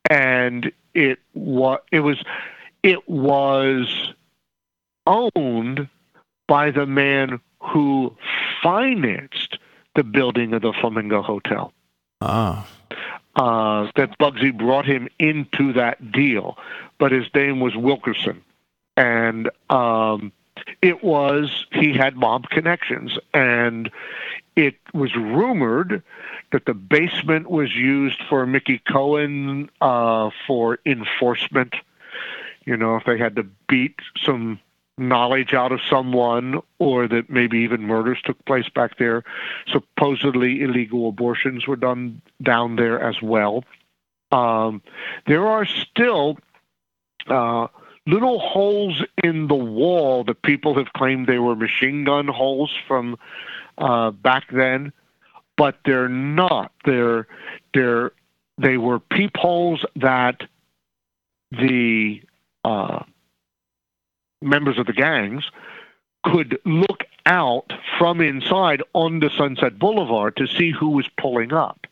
[0.10, 2.24] and it was it was
[2.84, 4.14] it was
[5.08, 5.90] owned
[6.48, 8.16] by the man who
[8.62, 9.58] financed
[9.96, 11.74] the building of the Flamingo Hotel.
[12.22, 12.68] Ah,
[13.36, 16.58] Uh, that Bugsy brought him into that deal,
[16.98, 18.42] but his name was Wilkerson,
[18.98, 20.34] and um,
[20.82, 23.90] it was he had mob connections, and
[24.56, 26.04] it was rumored
[26.52, 31.76] that the basement was used for Mickey Cohen uh, for enforcement.
[32.66, 34.60] You know, if they had to beat some
[34.98, 39.24] knowledge out of someone or that maybe even murders took place back there.
[39.68, 43.64] Supposedly illegal abortions were done down there as well.
[44.32, 44.82] Um,
[45.28, 46.38] there are still
[47.28, 47.68] uh,
[48.08, 53.18] little holes in the wall that people have claimed they were machine gun holes from
[53.78, 54.92] uh, back then,
[55.58, 56.72] but they're not.
[56.86, 57.28] They're
[57.74, 58.12] they're
[58.58, 60.42] they were peepholes that
[61.52, 62.22] the
[62.64, 63.04] uh,
[64.42, 65.52] members of the gangs
[66.24, 71.86] could look out from inside onto Sunset Boulevard to see who was pulling up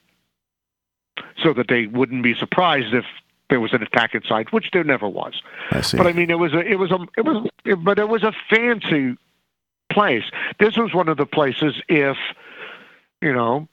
[1.42, 3.06] so that they wouldn't be surprised if
[3.50, 5.42] there was an attack inside, which there never was.
[5.72, 5.98] I see.
[5.98, 8.24] But I mean, it was a, it was a, it was, it, but it was
[8.24, 9.18] a fancy
[9.92, 10.24] place.
[10.60, 12.18] This was one of the places if,
[13.22, 13.68] you know,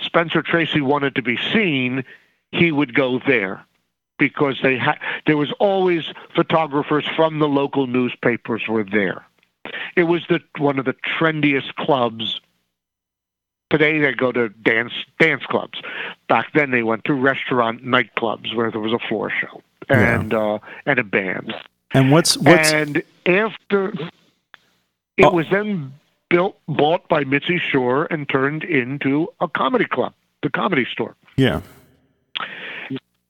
[0.00, 2.04] Spencer Tracy wanted to be seen,
[2.52, 3.64] he would go there
[4.18, 6.04] because they had there was always
[6.34, 9.24] photographers from the local newspapers were there.
[9.96, 12.40] It was the one of the trendiest clubs.
[13.74, 15.80] Today they go to dance dance clubs.
[16.28, 20.60] Back then they went to restaurant nightclubs where there was a floor show and uh,
[20.86, 21.52] and a band.
[21.92, 23.88] And what's what's And after
[25.16, 25.30] it Oh.
[25.32, 25.92] was then
[26.30, 30.12] built bought by Mitzi Shore and turned into a comedy club,
[30.44, 31.16] the comedy store.
[31.36, 31.60] yeah.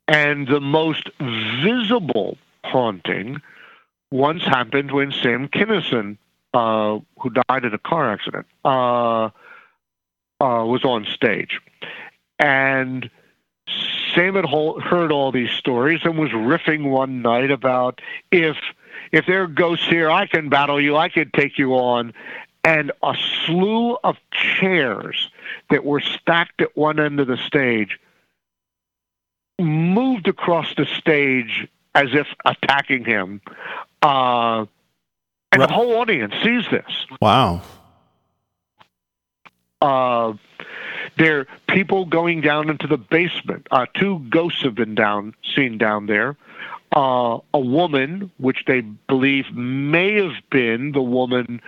[0.07, 1.09] And the most
[1.63, 3.41] visible haunting
[4.11, 6.19] once happened when Sam Kinison,
[6.53, 9.31] uh, who died in a car accident, uh,
[10.45, 11.61] uh, was on stage.
[12.39, 13.09] And
[14.15, 18.57] Sam had heard all these stories and was riffing one night about if
[19.13, 22.13] if there are ghosts here, I can battle you, I can take you on.
[22.65, 23.15] And a
[23.45, 25.31] slew of chairs
[25.71, 27.99] that were stacked at one end of the stage
[29.61, 33.41] moved across the stage as if attacking him.
[34.03, 34.65] Uh,
[35.53, 35.69] and Right.
[35.69, 37.07] the whole audience sees this.
[37.21, 37.63] Wow.
[39.85, 40.33] Uh,
[41.19, 43.67] there are people going down into the basement.
[43.71, 46.37] Uh, two ghosts have been down seen down there.
[46.97, 51.61] Uh, a woman, which they believe may have been the woman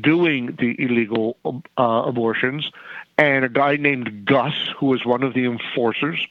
[0.00, 2.70] doing the illegal uh, abortions,
[3.18, 6.24] and a guy named Gus, who was one of the enforcers.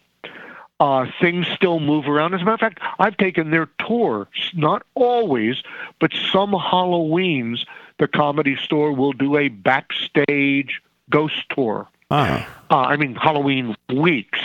[0.79, 2.33] Uh, things still move around.
[2.33, 4.27] As a matter of fact, I've taken their tour.
[4.53, 5.63] Not always,
[5.99, 7.65] but some Halloweens,
[7.97, 11.87] the comedy store will do a backstage ghost tour.
[12.11, 12.47] Ah.
[12.69, 14.39] Uh, I mean, Halloween weeks.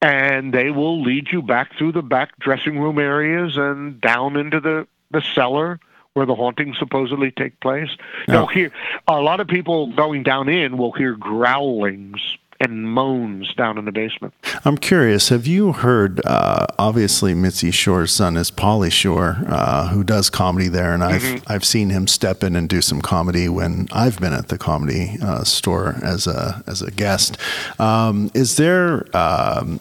[0.00, 4.60] And they will lead you back through the back dressing room areas and down into
[4.60, 5.80] the, the cellar
[6.14, 7.90] where the hauntings supposedly take place.
[8.26, 8.72] They'll hear
[9.08, 12.20] a lot of people going down in will hear growlings
[12.60, 14.34] and moans down in the basement.
[14.64, 15.28] I'm curious.
[15.28, 16.20] Have you heard?
[16.24, 21.42] Uh, obviously, Mitzi Shore's son is Pauly Shore, uh, who does comedy there, and I've
[21.46, 25.16] I've seen him step in and do some comedy when I've been at the comedy
[25.22, 27.38] uh, store as a as a guest.
[27.78, 29.04] Um, is there?
[29.16, 29.80] Um,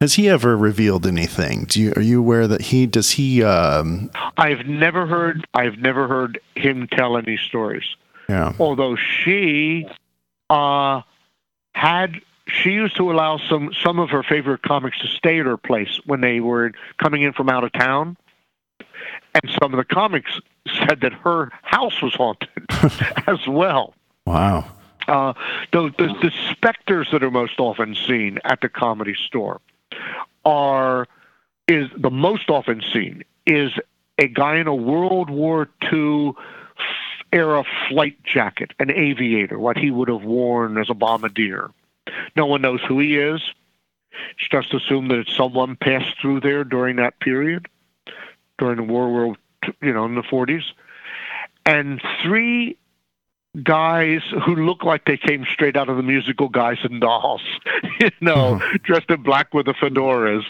[0.00, 1.64] has he ever revealed anything?
[1.64, 3.42] Do you are you aware that he does he?
[3.42, 7.84] Um, I've never heard I've never heard him tell any stories.
[8.28, 8.52] yeah.
[8.58, 9.86] although she
[10.50, 11.00] uh,
[11.76, 15.58] had she used to allow some some of her favorite comics to stay at her
[15.58, 18.16] place when they were coming in from out of town
[19.34, 20.40] and some of the comics
[20.78, 22.48] said that her house was haunted
[23.26, 23.92] as well
[24.24, 24.64] Wow.
[25.06, 25.34] uh,
[25.72, 29.60] the, the the specters that are most often seen at the comedy store
[30.46, 31.06] are
[31.68, 33.70] is the most often seen is
[34.18, 36.32] a guy in a World War II
[37.32, 41.70] era flight jacket, an aviator, what he would have worn as a bombardier.
[42.36, 43.40] No one knows who he is.
[44.38, 47.68] It's just assumed that someone passed through there during that period,
[48.58, 50.64] during the World War, you know, in the 40s.
[51.64, 52.78] And three
[53.62, 57.42] guys who look like they came straight out of the musical Guys and Dolls,
[58.00, 58.78] you know, uh-huh.
[58.82, 60.44] dressed in black with the fedoras,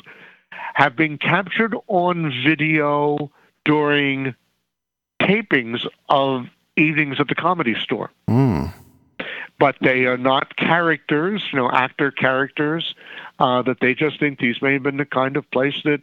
[0.75, 3.31] have been captured on video
[3.65, 4.35] during
[5.21, 6.47] tapings of
[6.77, 8.11] evenings at the comedy store.
[8.29, 8.73] Mm.
[9.59, 12.95] But they are not characters, you know, actor characters,
[13.39, 16.03] uh, that they just think these may have been the kind of place that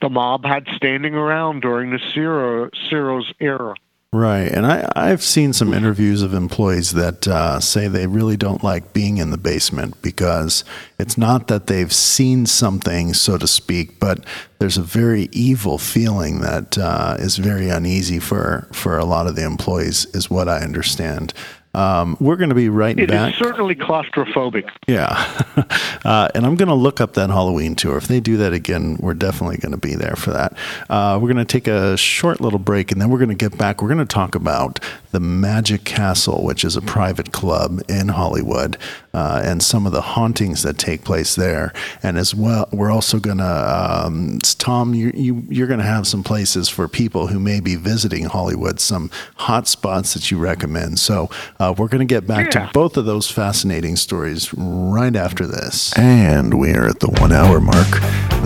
[0.00, 3.74] the mob had standing around during the Ciro, Ciro's era.
[4.14, 8.62] Right, and I, I've seen some interviews of employees that uh, say they really don't
[8.62, 10.62] like being in the basement because
[11.00, 14.24] it's not that they've seen something, so to speak, but
[14.60, 19.34] there's a very evil feeling that uh, is very uneasy for, for a lot of
[19.34, 21.34] the employees, is what I understand.
[21.74, 23.34] Um, we're going to be right It is back.
[23.34, 24.70] certainly claustrophobic.
[24.86, 25.08] Yeah.
[26.04, 27.96] uh, and I'm going to look up that Halloween tour.
[27.96, 30.56] If they do that again, we're definitely going to be there for that.
[30.88, 33.56] Uh, we're going to take a short little break and then we're going to get
[33.58, 33.82] back.
[33.82, 34.80] We're going to talk about
[35.14, 38.76] the Magic Castle, which is a private club in Hollywood,
[39.14, 41.72] uh, and some of the hauntings that take place there.
[42.02, 46.06] And as well, we're also going to, um, Tom, you, you, you're going to have
[46.08, 50.98] some places for people who may be visiting Hollywood, some hot spots that you recommend.
[50.98, 52.66] So uh, we're going to get back Yeah.
[52.66, 55.96] to both of those fascinating stories right after this.
[55.96, 57.86] And we're at the one hour mark.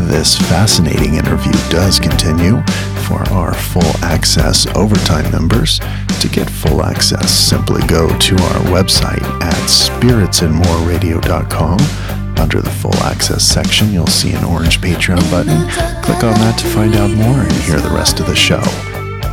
[0.07, 2.61] This fascinating interview does continue
[3.09, 5.81] for our full access overtime members.
[6.21, 11.79] To get full access, simply go to our website at spiritsandmoreradio.com.
[12.39, 15.69] Under the full access section, you'll see an orange Patreon button.
[16.03, 18.65] Click on that to find out more and hear the rest of the show.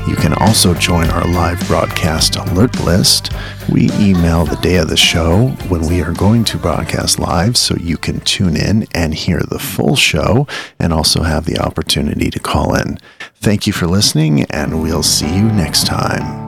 [0.08, 3.32] You can also join our live broadcast alert list.
[3.68, 7.76] We email the day of the show when we are going to broadcast live so
[7.78, 10.46] you can tune in and hear the full show
[10.78, 13.00] and also have the opportunity to call in.
[13.38, 16.45] Thank you for listening, and we'll see you next time.